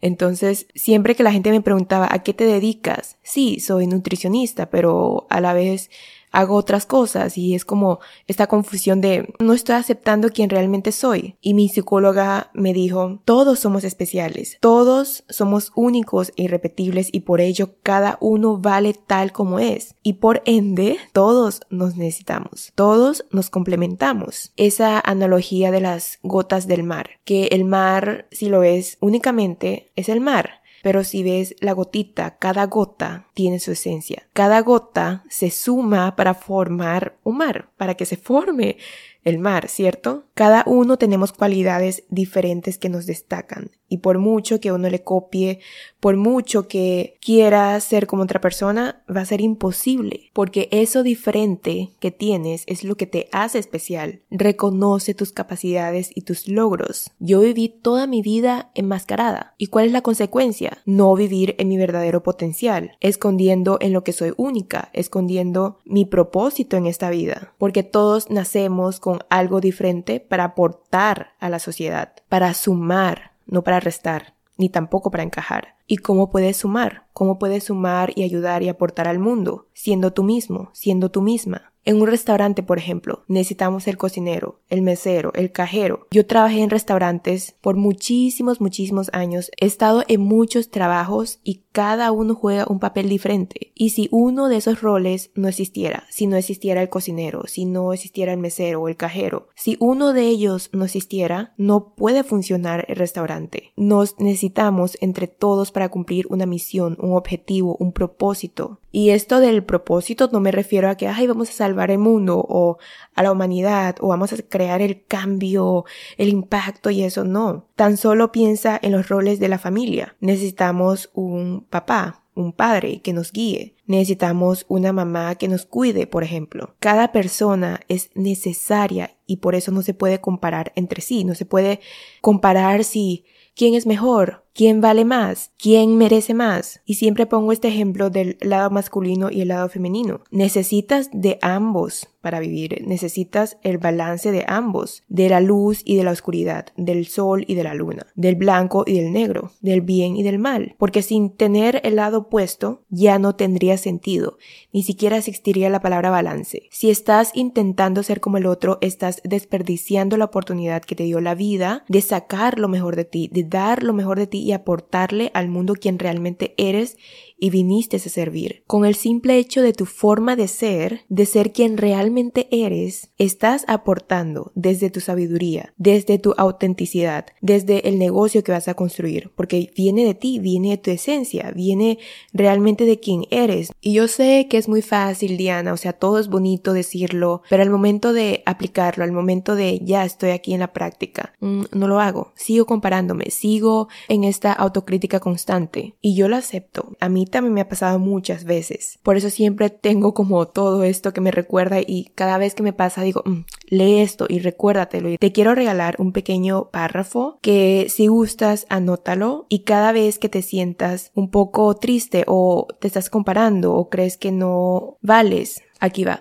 Entonces, 0.00 0.66
siempre 0.74 1.14
que 1.14 1.22
la 1.22 1.32
gente 1.32 1.50
me 1.50 1.60
preguntaba, 1.60 2.08
¿a 2.10 2.22
qué 2.22 2.32
te 2.32 2.44
dedicas? 2.44 3.18
Sí, 3.22 3.58
soy 3.60 3.86
nutricionista, 3.86 4.70
pero 4.70 5.26
a 5.28 5.40
la 5.40 5.52
vez 5.52 5.90
hago 6.30 6.54
otras 6.54 6.86
cosas 6.86 7.38
y 7.38 7.54
es 7.54 7.64
como 7.64 8.00
esta 8.26 8.46
confusión 8.46 9.00
de 9.00 9.34
no 9.38 9.52
estoy 9.52 9.76
aceptando 9.76 10.30
quien 10.30 10.50
realmente 10.50 10.92
soy. 10.92 11.36
Y 11.40 11.54
mi 11.54 11.68
psicóloga 11.68 12.50
me 12.54 12.72
dijo, 12.72 13.20
todos 13.24 13.58
somos 13.58 13.84
especiales, 13.84 14.58
todos 14.60 15.24
somos 15.28 15.72
únicos 15.74 16.32
e 16.36 16.44
irrepetibles 16.44 17.08
y 17.12 17.20
por 17.20 17.40
ello 17.40 17.74
cada 17.82 18.18
uno 18.20 18.58
vale 18.58 18.94
tal 18.94 19.32
como 19.32 19.58
es. 19.58 19.94
Y 20.02 20.14
por 20.14 20.42
ende, 20.44 20.98
todos 21.12 21.60
nos 21.70 21.96
necesitamos, 21.96 22.72
todos 22.74 23.24
nos 23.30 23.50
complementamos. 23.50 24.52
Esa 24.56 25.00
analogía 25.00 25.70
de 25.70 25.80
las 25.80 26.18
gotas 26.22 26.66
del 26.66 26.82
mar, 26.82 27.10
que 27.24 27.46
el 27.46 27.64
mar, 27.64 28.26
si 28.30 28.48
lo 28.48 28.62
es 28.62 28.98
únicamente, 29.00 29.90
es 29.96 30.08
el 30.08 30.20
mar 30.20 30.58
pero 30.82 31.04
si 31.04 31.22
ves 31.22 31.54
la 31.60 31.72
gotita, 31.72 32.38
cada 32.38 32.66
gota 32.66 33.27
tiene 33.38 33.60
su 33.60 33.70
esencia. 33.70 34.26
Cada 34.32 34.60
gota 34.62 35.22
se 35.30 35.52
suma 35.52 36.16
para 36.16 36.34
formar 36.34 37.16
un 37.22 37.36
mar, 37.36 37.68
para 37.76 37.94
que 37.94 38.04
se 38.04 38.16
forme 38.16 38.78
el 39.22 39.38
mar, 39.38 39.68
¿cierto? 39.68 40.24
Cada 40.34 40.64
uno 40.66 40.96
tenemos 40.96 41.32
cualidades 41.32 42.02
diferentes 42.08 42.78
que 42.78 42.88
nos 42.88 43.06
destacan 43.06 43.70
y 43.88 43.98
por 43.98 44.18
mucho 44.18 44.60
que 44.60 44.72
uno 44.72 44.88
le 44.90 45.02
copie, 45.02 45.60
por 46.00 46.16
mucho 46.16 46.68
que 46.68 47.18
quiera 47.20 47.78
ser 47.80 48.06
como 48.06 48.22
otra 48.22 48.40
persona, 48.40 49.02
va 49.14 49.22
a 49.22 49.26
ser 49.26 49.40
imposible, 49.40 50.30
porque 50.32 50.68
eso 50.70 51.02
diferente 51.02 51.90
que 52.00 52.10
tienes 52.10 52.64
es 52.66 52.84
lo 52.84 52.96
que 52.96 53.06
te 53.06 53.28
hace 53.32 53.58
especial. 53.58 54.20
Reconoce 54.30 55.14
tus 55.14 55.32
capacidades 55.32 56.10
y 56.14 56.22
tus 56.22 56.48
logros. 56.48 57.10
Yo 57.18 57.40
viví 57.40 57.68
toda 57.68 58.06
mi 58.06 58.22
vida 58.22 58.70
enmascarada. 58.74 59.54
¿Y 59.58 59.68
cuál 59.68 59.86
es 59.86 59.92
la 59.92 60.02
consecuencia? 60.02 60.78
No 60.84 61.14
vivir 61.14 61.54
en 61.58 61.68
mi 61.68 61.78
verdadero 61.78 62.22
potencial, 62.22 62.96
escondiendo 63.28 63.76
en 63.82 63.92
lo 63.92 64.04
que 64.04 64.14
soy 64.14 64.32
única, 64.38 64.88
escondiendo 64.94 65.80
mi 65.84 66.06
propósito 66.06 66.78
en 66.78 66.86
esta 66.86 67.10
vida, 67.10 67.52
porque 67.58 67.82
todos 67.82 68.30
nacemos 68.30 69.00
con 69.00 69.18
algo 69.28 69.60
diferente 69.60 70.18
para 70.18 70.44
aportar 70.44 71.32
a 71.38 71.50
la 71.50 71.58
sociedad, 71.58 72.14
para 72.30 72.54
sumar, 72.54 73.32
no 73.44 73.62
para 73.62 73.80
restar, 73.80 74.32
ni 74.56 74.70
tampoco 74.70 75.10
para 75.10 75.24
encajar. 75.24 75.74
¿Y 75.86 75.98
cómo 75.98 76.30
puedes 76.30 76.56
sumar? 76.56 77.04
¿Cómo 77.12 77.38
puedes 77.38 77.64
sumar 77.64 78.12
y 78.16 78.22
ayudar 78.22 78.62
y 78.62 78.70
aportar 78.70 79.08
al 79.08 79.18
mundo? 79.18 79.66
Siendo 79.74 80.14
tú 80.14 80.22
mismo, 80.22 80.70
siendo 80.72 81.10
tú 81.10 81.20
misma. 81.20 81.74
En 81.88 82.02
un 82.02 82.06
restaurante, 82.06 82.62
por 82.62 82.76
ejemplo, 82.76 83.24
necesitamos 83.28 83.88
el 83.88 83.96
cocinero, 83.96 84.60
el 84.68 84.82
mesero, 84.82 85.32
el 85.34 85.52
cajero. 85.52 86.06
Yo 86.10 86.26
trabajé 86.26 86.60
en 86.60 86.68
restaurantes 86.68 87.56
por 87.62 87.76
muchísimos, 87.76 88.60
muchísimos 88.60 89.08
años. 89.14 89.50
He 89.58 89.64
estado 89.64 90.04
en 90.06 90.20
muchos 90.20 90.68
trabajos 90.68 91.40
y 91.44 91.62
cada 91.72 92.12
uno 92.12 92.34
juega 92.34 92.66
un 92.68 92.78
papel 92.78 93.08
diferente. 93.08 93.72
Y 93.74 93.90
si 93.90 94.08
uno 94.10 94.48
de 94.48 94.56
esos 94.56 94.82
roles 94.82 95.30
no 95.34 95.48
existiera, 95.48 96.04
si 96.10 96.26
no 96.26 96.36
existiera 96.36 96.82
el 96.82 96.90
cocinero, 96.90 97.44
si 97.46 97.64
no 97.64 97.94
existiera 97.94 98.34
el 98.34 98.38
mesero 98.38 98.82
o 98.82 98.88
el 98.88 98.96
cajero, 98.96 99.48
si 99.54 99.78
uno 99.80 100.12
de 100.12 100.26
ellos 100.26 100.68
no 100.74 100.84
existiera, 100.84 101.54
no 101.56 101.94
puede 101.94 102.22
funcionar 102.22 102.84
el 102.88 102.96
restaurante. 102.96 103.72
Nos 103.76 104.18
necesitamos 104.18 104.98
entre 105.00 105.26
todos 105.26 105.72
para 105.72 105.88
cumplir 105.88 106.26
una 106.28 106.44
misión, 106.44 106.98
un 107.00 107.16
objetivo, 107.16 107.78
un 107.80 107.92
propósito. 107.92 108.80
Y 108.90 109.10
esto 109.10 109.40
del 109.40 109.64
propósito 109.64 110.28
no 110.32 110.40
me 110.40 110.50
refiero 110.50 110.88
a 110.90 110.96
que, 110.96 111.08
ay, 111.08 111.26
vamos 111.26 111.50
a 111.50 111.52
salvar 111.52 111.77
el 111.86 111.98
mundo 111.98 112.44
o 112.48 112.78
a 113.14 113.22
la 113.22 113.32
humanidad 113.32 113.96
o 114.00 114.08
vamos 114.08 114.32
a 114.32 114.36
crear 114.36 114.82
el 114.82 115.04
cambio, 115.04 115.84
el 116.16 116.28
impacto 116.28 116.90
y 116.90 117.02
eso 117.02 117.24
no. 117.24 117.66
Tan 117.76 117.96
solo 117.96 118.32
piensa 118.32 118.78
en 118.82 118.92
los 118.92 119.08
roles 119.08 119.40
de 119.40 119.48
la 119.48 119.58
familia. 119.58 120.16
Necesitamos 120.20 121.10
un 121.14 121.66
papá, 121.70 122.22
un 122.34 122.52
padre 122.52 123.00
que 123.00 123.12
nos 123.12 123.32
guíe. 123.32 123.74
Necesitamos 123.86 124.64
una 124.68 124.92
mamá 124.92 125.34
que 125.34 125.48
nos 125.48 125.66
cuide, 125.66 126.06
por 126.06 126.22
ejemplo. 126.22 126.74
Cada 126.78 127.10
persona 127.12 127.80
es 127.88 128.10
necesaria 128.14 129.16
y 129.26 129.38
por 129.38 129.54
eso 129.54 129.72
no 129.72 129.82
se 129.82 129.94
puede 129.94 130.20
comparar 130.20 130.72
entre 130.76 131.00
sí. 131.00 131.24
No 131.24 131.34
se 131.34 131.46
puede 131.46 131.80
comparar 132.20 132.84
si 132.84 133.24
quién 133.56 133.74
es 133.74 133.86
mejor 133.86 134.44
quién 134.58 134.80
vale 134.80 135.04
más, 135.04 135.52
quién 135.56 135.96
merece 135.98 136.34
más. 136.34 136.80
Y 136.84 136.94
siempre 136.94 137.26
pongo 137.26 137.52
este 137.52 137.68
ejemplo 137.68 138.10
del 138.10 138.36
lado 138.40 138.70
masculino 138.70 139.30
y 139.30 139.40
el 139.40 139.48
lado 139.48 139.68
femenino. 139.68 140.22
Necesitas 140.32 141.10
de 141.12 141.38
ambos 141.42 142.08
para 142.20 142.40
vivir, 142.40 142.82
necesitas 142.86 143.56
el 143.62 143.78
balance 143.78 144.32
de 144.32 144.44
ambos, 144.48 145.04
de 145.08 145.28
la 145.28 145.40
luz 145.40 145.82
y 145.84 145.96
de 145.96 146.04
la 146.04 146.10
oscuridad, 146.10 146.66
del 146.76 147.06
sol 147.06 147.44
y 147.46 147.54
de 147.54 147.62
la 147.62 147.74
luna, 147.74 148.06
del 148.16 148.34
blanco 148.34 148.84
y 148.86 148.94
del 148.94 149.12
negro, 149.12 149.52
del 149.60 149.80
bien 149.82 150.16
y 150.16 150.22
del 150.22 150.38
mal, 150.38 150.74
porque 150.78 151.02
sin 151.02 151.30
tener 151.30 151.80
el 151.84 151.96
lado 151.96 152.18
opuesto 152.18 152.82
ya 152.88 153.18
no 153.18 153.36
tendría 153.36 153.78
sentido, 153.78 154.36
ni 154.72 154.82
siquiera 154.82 155.16
existiría 155.16 155.70
la 155.70 155.80
palabra 155.80 156.10
balance. 156.10 156.64
Si 156.70 156.90
estás 156.90 157.30
intentando 157.34 158.02
ser 158.02 158.20
como 158.20 158.36
el 158.36 158.46
otro, 158.46 158.78
estás 158.80 159.22
desperdiciando 159.24 160.16
la 160.16 160.26
oportunidad 160.26 160.82
que 160.82 160.96
te 160.96 161.04
dio 161.04 161.20
la 161.20 161.36
vida 161.36 161.84
de 161.88 162.02
sacar 162.02 162.58
lo 162.58 162.68
mejor 162.68 162.96
de 162.96 163.04
ti, 163.04 163.30
de 163.32 163.44
dar 163.44 163.84
lo 163.84 163.92
mejor 163.92 164.18
de 164.18 164.26
ti 164.26 164.47
y 164.48 164.52
aportarle 164.52 165.30
al 165.34 165.48
mundo 165.48 165.74
quien 165.74 165.98
realmente 165.98 166.54
eres 166.56 166.96
y 167.38 167.50
viniste 167.50 167.96
a 167.96 168.00
servir. 168.00 168.62
Con 168.66 168.84
el 168.84 168.94
simple 168.94 169.38
hecho 169.38 169.62
de 169.62 169.72
tu 169.72 169.86
forma 169.86 170.36
de 170.36 170.48
ser, 170.48 171.02
de 171.08 171.26
ser 171.26 171.52
quien 171.52 171.76
realmente 171.76 172.48
eres, 172.50 173.10
estás 173.18 173.64
aportando 173.68 174.52
desde 174.54 174.90
tu 174.90 175.00
sabiduría, 175.00 175.72
desde 175.76 176.18
tu 176.18 176.34
autenticidad, 176.36 177.26
desde 177.40 177.88
el 177.88 177.98
negocio 177.98 178.42
que 178.42 178.52
vas 178.52 178.68
a 178.68 178.74
construir, 178.74 179.30
porque 179.36 179.70
viene 179.76 180.04
de 180.04 180.14
ti, 180.14 180.38
viene 180.38 180.70
de 180.70 180.78
tu 180.78 180.90
esencia, 180.90 181.52
viene 181.52 181.98
realmente 182.32 182.84
de 182.84 182.98
quien 182.98 183.24
eres. 183.30 183.72
Y 183.80 183.94
yo 183.94 184.08
sé 184.08 184.46
que 184.50 184.58
es 184.58 184.68
muy 184.68 184.82
fácil, 184.82 185.36
Diana, 185.36 185.72
o 185.72 185.76
sea, 185.76 185.92
todo 185.92 186.18
es 186.18 186.28
bonito 186.28 186.72
decirlo, 186.72 187.42
pero 187.48 187.62
al 187.62 187.70
momento 187.70 188.12
de 188.12 188.42
aplicarlo, 188.46 189.04
al 189.04 189.12
momento 189.12 189.54
de 189.54 189.80
ya 189.82 190.04
estoy 190.04 190.30
aquí 190.30 190.54
en 190.54 190.60
la 190.60 190.72
práctica, 190.72 191.34
mm, 191.40 191.64
no 191.72 191.88
lo 191.88 192.00
hago. 192.00 192.32
Sigo 192.34 192.66
comparándome, 192.66 193.30
sigo 193.30 193.88
en 194.08 194.24
esta 194.24 194.52
autocrítica 194.52 195.20
constante 195.20 195.94
y 196.00 196.14
yo 196.14 196.28
lo 196.28 196.36
acepto. 196.36 196.96
A 197.00 197.08
mí 197.08 197.26
también 197.28 197.54
me 197.54 197.60
ha 197.60 197.68
pasado 197.68 197.98
muchas 197.98 198.44
veces. 198.44 198.98
Por 199.02 199.16
eso 199.16 199.30
siempre 199.30 199.70
tengo 199.70 200.14
como 200.14 200.48
todo 200.48 200.82
esto 200.82 201.12
que 201.12 201.20
me 201.20 201.30
recuerda 201.30 201.78
y 201.80 202.12
cada 202.14 202.38
vez 202.38 202.54
que 202.54 202.62
me 202.62 202.72
pasa 202.72 203.02
digo, 203.02 203.22
mm, 203.24 203.44
lee 203.68 204.00
esto 204.00 204.26
y 204.28 204.40
recuérdatelo. 204.40 205.08
Y 205.08 205.18
te 205.18 205.32
quiero 205.32 205.54
regalar 205.54 205.96
un 205.98 206.12
pequeño 206.12 206.70
párrafo 206.70 207.38
que 207.42 207.86
si 207.88 208.06
gustas, 208.06 208.66
anótalo 208.68 209.46
y 209.48 209.60
cada 209.60 209.92
vez 209.92 210.18
que 210.18 210.28
te 210.28 210.42
sientas 210.42 211.10
un 211.14 211.30
poco 211.30 211.74
triste 211.76 212.24
o 212.26 212.66
te 212.80 212.86
estás 212.86 213.10
comparando 213.10 213.74
o 213.74 213.88
crees 213.88 214.16
que 214.16 214.32
no 214.32 214.96
vales, 215.00 215.62
aquí 215.80 216.04
va. 216.04 216.20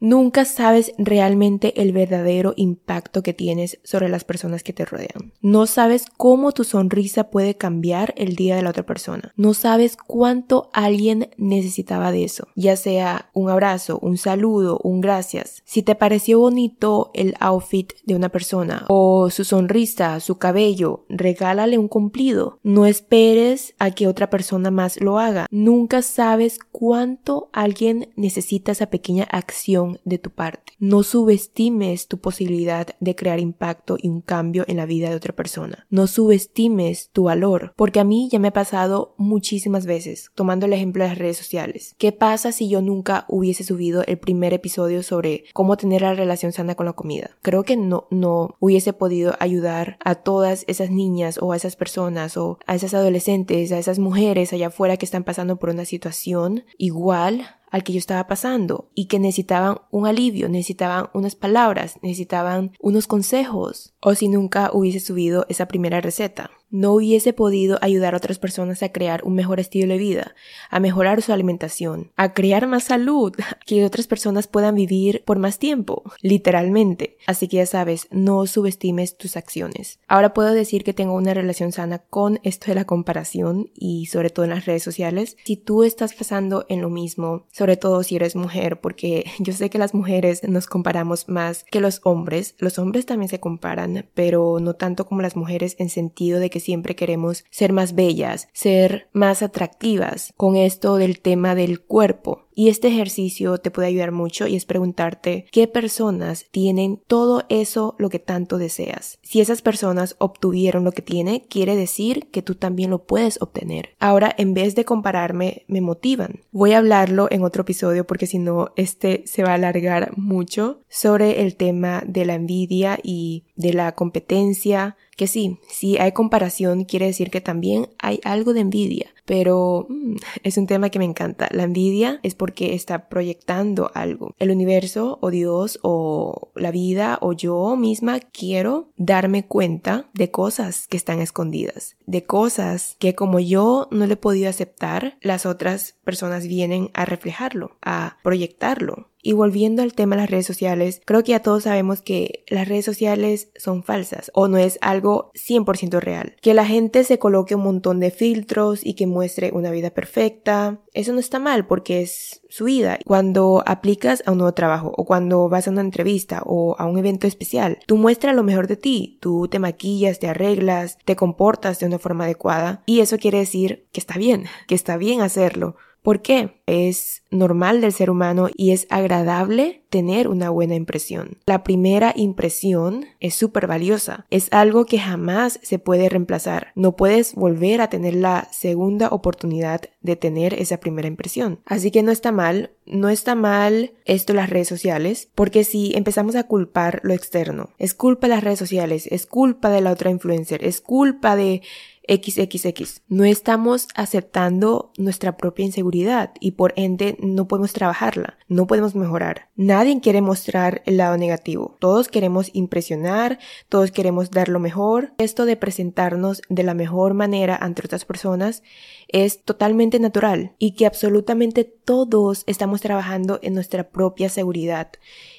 Nunca 0.00 0.44
sabes 0.44 0.92
realmente 0.98 1.80
el 1.80 1.92
verdadero 1.92 2.52
impacto 2.56 3.22
que 3.22 3.32
tienes 3.32 3.78
sobre 3.84 4.08
las 4.08 4.24
personas 4.24 4.62
que 4.62 4.72
te 4.72 4.84
rodean. 4.84 5.32
No 5.40 5.66
sabes 5.66 6.06
cómo 6.16 6.52
tu 6.52 6.64
sonrisa 6.64 7.30
puede 7.30 7.56
cambiar 7.56 8.12
el 8.16 8.36
día 8.36 8.56
de 8.56 8.62
la 8.62 8.70
otra 8.70 8.84
persona. 8.84 9.32
No 9.36 9.54
sabes 9.54 9.96
cuánto 9.96 10.70
alguien 10.72 11.30
necesitaba 11.36 12.12
de 12.12 12.24
eso, 12.24 12.48
ya 12.54 12.76
sea 12.76 13.30
un 13.32 13.50
abrazo, 13.50 13.98
un 14.02 14.18
saludo, 14.18 14.78
un 14.82 15.00
gracias. 15.00 15.62
Si 15.64 15.82
te 15.82 15.94
pareció 15.94 16.38
bonito 16.40 17.10
el 17.14 17.34
outfit 17.40 17.92
de 18.04 18.14
una 18.14 18.28
persona 18.28 18.84
o 18.88 19.30
su 19.30 19.44
sonrisa, 19.44 20.20
su 20.20 20.38
cabello, 20.38 21.04
regálale 21.08 21.78
un 21.78 21.88
cumplido. 21.88 22.58
No 22.62 22.86
esperes 22.86 23.74
a 23.78 23.90
que 23.90 24.08
otra 24.08 24.30
persona 24.30 24.70
más 24.70 25.00
lo 25.00 25.18
haga. 25.18 25.46
Nunca 25.50 26.02
sabes 26.02 26.58
cuánto 26.72 27.48
alguien 27.52 28.12
necesita 28.16 28.72
esa 28.72 28.86
pequeña 28.86 29.24
acción 29.24 29.83
de 30.04 30.18
tu 30.18 30.30
parte. 30.30 30.72
No 30.78 31.02
subestimes 31.02 32.08
tu 32.08 32.18
posibilidad 32.18 32.88
de 33.00 33.14
crear 33.14 33.40
impacto 33.40 33.96
y 34.00 34.08
un 34.08 34.20
cambio 34.20 34.64
en 34.66 34.76
la 34.76 34.86
vida 34.86 35.08
de 35.10 35.16
otra 35.16 35.34
persona. 35.34 35.86
No 35.90 36.06
subestimes 36.06 37.10
tu 37.12 37.24
valor, 37.24 37.72
porque 37.76 38.00
a 38.00 38.04
mí 38.04 38.28
ya 38.30 38.38
me 38.38 38.48
ha 38.48 38.52
pasado 38.52 39.14
muchísimas 39.16 39.86
veces, 39.86 40.30
tomando 40.34 40.66
el 40.66 40.72
ejemplo 40.72 41.04
de 41.04 41.10
las 41.10 41.18
redes 41.18 41.36
sociales. 41.36 41.94
¿Qué 41.98 42.12
pasa 42.12 42.52
si 42.52 42.68
yo 42.68 42.80
nunca 42.80 43.24
hubiese 43.28 43.64
subido 43.64 44.04
el 44.06 44.18
primer 44.18 44.52
episodio 44.52 45.02
sobre 45.02 45.44
cómo 45.52 45.76
tener 45.76 46.02
la 46.02 46.14
relación 46.14 46.52
sana 46.52 46.74
con 46.74 46.86
la 46.86 46.92
comida? 46.92 47.30
Creo 47.42 47.64
que 47.64 47.76
no, 47.76 48.06
no 48.10 48.56
hubiese 48.60 48.92
podido 48.92 49.34
ayudar 49.40 49.98
a 50.04 50.16
todas 50.16 50.64
esas 50.68 50.90
niñas 50.90 51.38
o 51.40 51.52
a 51.52 51.56
esas 51.56 51.76
personas 51.76 52.36
o 52.36 52.58
a 52.66 52.74
esas 52.74 52.94
adolescentes, 52.94 53.72
a 53.72 53.78
esas 53.78 53.98
mujeres 53.98 54.52
allá 54.52 54.68
afuera 54.68 54.96
que 54.96 55.04
están 55.04 55.24
pasando 55.24 55.56
por 55.56 55.70
una 55.70 55.84
situación 55.84 56.64
igual 56.78 57.46
al 57.74 57.82
que 57.82 57.92
yo 57.92 57.98
estaba 57.98 58.28
pasando 58.28 58.88
y 58.94 59.06
que 59.06 59.18
necesitaban 59.18 59.78
un 59.90 60.06
alivio, 60.06 60.48
necesitaban 60.48 61.08
unas 61.12 61.34
palabras, 61.34 61.98
necesitaban 62.02 62.70
unos 62.78 63.08
consejos 63.08 63.94
o 64.00 64.14
si 64.14 64.28
nunca 64.28 64.70
hubiese 64.72 65.00
subido 65.00 65.44
esa 65.48 65.66
primera 65.66 66.00
receta. 66.00 66.52
No 66.74 66.94
hubiese 66.94 67.32
podido 67.32 67.78
ayudar 67.82 68.14
a 68.14 68.16
otras 68.16 68.40
personas 68.40 68.82
a 68.82 68.88
crear 68.88 69.22
un 69.22 69.36
mejor 69.36 69.60
estilo 69.60 69.92
de 69.92 69.98
vida, 69.98 70.34
a 70.70 70.80
mejorar 70.80 71.22
su 71.22 71.32
alimentación, 71.32 72.10
a 72.16 72.34
crear 72.34 72.66
más 72.66 72.82
salud, 72.82 73.32
que 73.64 73.84
otras 73.84 74.08
personas 74.08 74.48
puedan 74.48 74.74
vivir 74.74 75.22
por 75.24 75.38
más 75.38 75.60
tiempo, 75.60 76.02
literalmente. 76.20 77.16
Así 77.26 77.46
que 77.46 77.58
ya 77.58 77.66
sabes, 77.66 78.08
no 78.10 78.44
subestimes 78.46 79.16
tus 79.16 79.36
acciones. 79.36 80.00
Ahora 80.08 80.34
puedo 80.34 80.52
decir 80.52 80.82
que 80.82 80.92
tengo 80.92 81.14
una 81.14 81.32
relación 81.32 81.70
sana 81.70 81.98
con 81.98 82.40
esto 82.42 82.66
de 82.66 82.74
la 82.74 82.86
comparación 82.86 83.70
y 83.76 84.06
sobre 84.06 84.30
todo 84.30 84.44
en 84.44 84.50
las 84.50 84.66
redes 84.66 84.82
sociales. 84.82 85.36
Si 85.44 85.56
tú 85.56 85.84
estás 85.84 86.12
pasando 86.14 86.66
en 86.68 86.82
lo 86.82 86.90
mismo, 86.90 87.46
sobre 87.52 87.76
todo 87.76 88.02
si 88.02 88.16
eres 88.16 88.34
mujer, 88.34 88.80
porque 88.80 89.26
yo 89.38 89.52
sé 89.52 89.70
que 89.70 89.78
las 89.78 89.94
mujeres 89.94 90.42
nos 90.42 90.66
comparamos 90.66 91.28
más 91.28 91.64
que 91.70 91.80
los 91.80 92.00
hombres, 92.02 92.56
los 92.58 92.80
hombres 92.80 93.06
también 93.06 93.28
se 93.28 93.38
comparan, 93.38 94.06
pero 94.14 94.58
no 94.60 94.74
tanto 94.74 95.06
como 95.06 95.22
las 95.22 95.36
mujeres 95.36 95.76
en 95.78 95.88
sentido 95.88 96.40
de 96.40 96.50
que 96.50 96.63
siempre 96.64 96.96
queremos 96.96 97.44
ser 97.50 97.72
más 97.72 97.94
bellas, 97.94 98.48
ser 98.52 99.08
más 99.12 99.42
atractivas 99.42 100.32
con 100.36 100.56
esto 100.56 100.96
del 100.96 101.20
tema 101.20 101.54
del 101.54 101.80
cuerpo. 101.80 102.43
Y 102.54 102.68
este 102.68 102.88
ejercicio 102.88 103.58
te 103.58 103.70
puede 103.70 103.88
ayudar 103.88 104.12
mucho 104.12 104.46
y 104.46 104.56
es 104.56 104.64
preguntarte 104.64 105.46
qué 105.50 105.66
personas 105.66 106.46
tienen 106.50 107.02
todo 107.06 107.44
eso 107.48 107.94
lo 107.98 108.10
que 108.10 108.18
tanto 108.18 108.58
deseas. 108.58 109.18
Si 109.22 109.40
esas 109.40 109.62
personas 109.62 110.16
obtuvieron 110.18 110.84
lo 110.84 110.92
que 110.92 111.02
tiene, 111.02 111.44
quiere 111.48 111.76
decir 111.76 112.28
que 112.30 112.42
tú 112.42 112.54
también 112.54 112.90
lo 112.90 113.04
puedes 113.04 113.40
obtener. 113.42 113.90
Ahora, 113.98 114.34
en 114.38 114.54
vez 114.54 114.74
de 114.74 114.84
compararme, 114.84 115.64
me 115.66 115.80
motivan. 115.80 116.40
Voy 116.52 116.72
a 116.72 116.78
hablarlo 116.78 117.28
en 117.30 117.42
otro 117.42 117.62
episodio 117.62 118.06
porque 118.06 118.26
si 118.26 118.38
no, 118.38 118.72
este 118.76 119.24
se 119.26 119.42
va 119.42 119.50
a 119.50 119.54
alargar 119.54 120.16
mucho 120.16 120.80
sobre 120.88 121.42
el 121.42 121.56
tema 121.56 122.02
de 122.06 122.24
la 122.24 122.34
envidia 122.34 122.98
y 123.02 123.44
de 123.56 123.72
la 123.72 123.92
competencia, 123.92 124.96
que 125.16 125.26
sí, 125.26 125.58
si 125.68 125.98
hay 125.98 126.12
comparación 126.12 126.84
quiere 126.84 127.06
decir 127.06 127.30
que 127.30 127.40
también 127.40 127.88
hay 127.98 128.20
algo 128.24 128.52
de 128.52 128.60
envidia, 128.60 129.14
pero 129.24 129.86
mm, 129.88 130.16
es 130.42 130.56
un 130.56 130.66
tema 130.66 130.90
que 130.90 130.98
me 130.98 131.04
encanta. 131.04 131.48
La 131.52 131.62
envidia 131.64 132.20
es 132.22 132.34
porque 132.44 132.74
está 132.74 133.08
proyectando 133.08 133.90
algo. 133.94 134.34
El 134.38 134.50
universo 134.50 135.18
o 135.22 135.30
Dios 135.30 135.78
o 135.80 136.52
la 136.54 136.70
vida 136.70 137.16
o 137.22 137.32
yo 137.32 137.74
misma 137.74 138.20
quiero 138.20 138.90
darme 138.98 139.46
cuenta 139.46 140.10
de 140.12 140.30
cosas 140.30 140.86
que 140.86 140.98
están 140.98 141.22
escondidas, 141.22 141.96
de 142.04 142.26
cosas 142.26 142.96
que 142.98 143.14
como 143.14 143.40
yo 143.40 143.88
no 143.90 144.06
le 144.06 144.12
he 144.12 144.18
podido 144.18 144.50
aceptar, 144.50 145.16
las 145.22 145.46
otras 145.46 145.96
personas 146.04 146.46
vienen 146.46 146.90
a 146.92 147.06
reflejarlo, 147.06 147.78
a 147.80 148.18
proyectarlo. 148.22 149.08
Y 149.26 149.32
volviendo 149.32 149.82
al 149.82 149.94
tema 149.94 150.16
de 150.16 150.22
las 150.22 150.30
redes 150.30 150.46
sociales, 150.46 151.00
creo 151.06 151.24
que 151.24 151.30
ya 151.30 151.40
todos 151.40 151.62
sabemos 151.62 152.02
que 152.02 152.44
las 152.48 152.68
redes 152.68 152.84
sociales 152.84 153.48
son 153.56 153.82
falsas 153.82 154.30
o 154.34 154.48
no 154.48 154.58
es 154.58 154.78
algo 154.82 155.32
100% 155.34 155.98
real. 155.98 156.36
Que 156.42 156.52
la 156.52 156.66
gente 156.66 157.04
se 157.04 157.18
coloque 157.18 157.54
un 157.54 157.62
montón 157.62 158.00
de 158.00 158.10
filtros 158.10 158.84
y 158.84 158.92
que 158.92 159.06
muestre 159.06 159.50
una 159.54 159.70
vida 159.70 159.88
perfecta. 159.88 160.82
Eso 160.92 161.14
no 161.14 161.20
está 161.20 161.38
mal 161.38 161.66
porque 161.66 162.02
es 162.02 162.42
su 162.50 162.66
vida. 162.66 162.98
Cuando 163.06 163.62
aplicas 163.64 164.22
a 164.26 164.32
un 164.32 164.38
nuevo 164.38 164.52
trabajo 164.52 164.92
o 164.94 165.06
cuando 165.06 165.48
vas 165.48 165.68
a 165.68 165.70
una 165.70 165.80
entrevista 165.80 166.42
o 166.44 166.76
a 166.78 166.84
un 166.84 166.98
evento 166.98 167.26
especial, 167.26 167.78
tú 167.86 167.96
muestras 167.96 168.36
lo 168.36 168.42
mejor 168.42 168.66
de 168.66 168.76
ti. 168.76 169.16
Tú 169.22 169.48
te 169.48 169.58
maquillas, 169.58 170.18
te 170.18 170.28
arreglas, 170.28 170.98
te 171.06 171.16
comportas 171.16 171.80
de 171.80 171.86
una 171.86 171.98
forma 171.98 172.24
adecuada 172.24 172.82
y 172.84 173.00
eso 173.00 173.16
quiere 173.16 173.38
decir 173.38 173.86
que 173.90 174.00
está 174.00 174.18
bien, 174.18 174.44
que 174.68 174.74
está 174.74 174.98
bien 174.98 175.22
hacerlo. 175.22 175.76
¿Por 176.04 176.20
qué? 176.20 176.60
Es 176.66 177.22
normal 177.30 177.80
del 177.80 177.94
ser 177.94 178.10
humano 178.10 178.50
y 178.54 178.72
es 178.72 178.86
agradable 178.90 179.84
tener 179.88 180.28
una 180.28 180.50
buena 180.50 180.74
impresión. 180.74 181.38
La 181.46 181.64
primera 181.64 182.12
impresión 182.14 183.06
es 183.20 183.34
súper 183.34 183.66
valiosa. 183.66 184.26
Es 184.28 184.48
algo 184.52 184.84
que 184.84 184.98
jamás 184.98 185.58
se 185.62 185.78
puede 185.78 186.10
reemplazar. 186.10 186.72
No 186.74 186.94
puedes 186.94 187.34
volver 187.34 187.80
a 187.80 187.88
tener 187.88 188.16
la 188.16 188.48
segunda 188.52 189.08
oportunidad 189.08 189.80
de 190.02 190.16
tener 190.16 190.52
esa 190.52 190.78
primera 190.78 191.08
impresión. 191.08 191.60
Así 191.64 191.90
que 191.90 192.02
no 192.02 192.12
está 192.12 192.32
mal, 192.32 192.72
no 192.84 193.08
está 193.08 193.34
mal 193.34 193.92
esto 194.04 194.34
las 194.34 194.50
redes 194.50 194.68
sociales, 194.68 195.30
porque 195.34 195.64
si 195.64 195.94
empezamos 195.94 196.36
a 196.36 196.44
culpar 196.44 197.00
lo 197.02 197.14
externo, 197.14 197.70
es 197.78 197.94
culpa 197.94 198.26
de 198.26 198.34
las 198.34 198.44
redes 198.44 198.58
sociales, 198.58 199.08
es 199.10 199.24
culpa 199.24 199.70
de 199.70 199.80
la 199.80 199.92
otra 199.92 200.10
influencer, 200.10 200.62
es 200.64 200.82
culpa 200.82 201.34
de 201.34 201.62
XXX. 202.08 203.02
No 203.08 203.24
estamos 203.24 203.88
aceptando 203.94 204.92
nuestra 204.98 205.36
propia 205.36 205.64
inseguridad 205.64 206.32
y 206.40 206.52
por 206.52 206.72
ende 206.76 207.16
no 207.20 207.48
podemos 207.48 207.72
trabajarla, 207.72 208.38
no 208.48 208.66
podemos 208.66 208.94
mejorar. 208.94 209.48
Nadie 209.56 210.00
quiere 210.00 210.20
mostrar 210.20 210.82
el 210.86 210.98
lado 210.98 211.16
negativo. 211.16 211.76
Todos 211.80 212.08
queremos 212.08 212.50
impresionar, 212.52 213.38
todos 213.68 213.90
queremos 213.90 214.30
dar 214.30 214.48
lo 214.48 214.60
mejor. 214.60 215.14
Esto 215.18 215.46
de 215.46 215.56
presentarnos 215.56 216.42
de 216.48 216.62
la 216.62 216.74
mejor 216.74 217.14
manera 217.14 217.56
ante 217.56 217.82
otras 217.84 218.04
personas 218.04 218.62
es 219.08 219.42
totalmente 219.42 219.98
natural 219.98 220.54
y 220.58 220.72
que 220.72 220.86
absolutamente 220.86 221.64
todos 221.64 222.44
estamos 222.46 222.80
trabajando 222.80 223.38
en 223.42 223.54
nuestra 223.54 223.90
propia 223.90 224.28
seguridad 224.28 224.88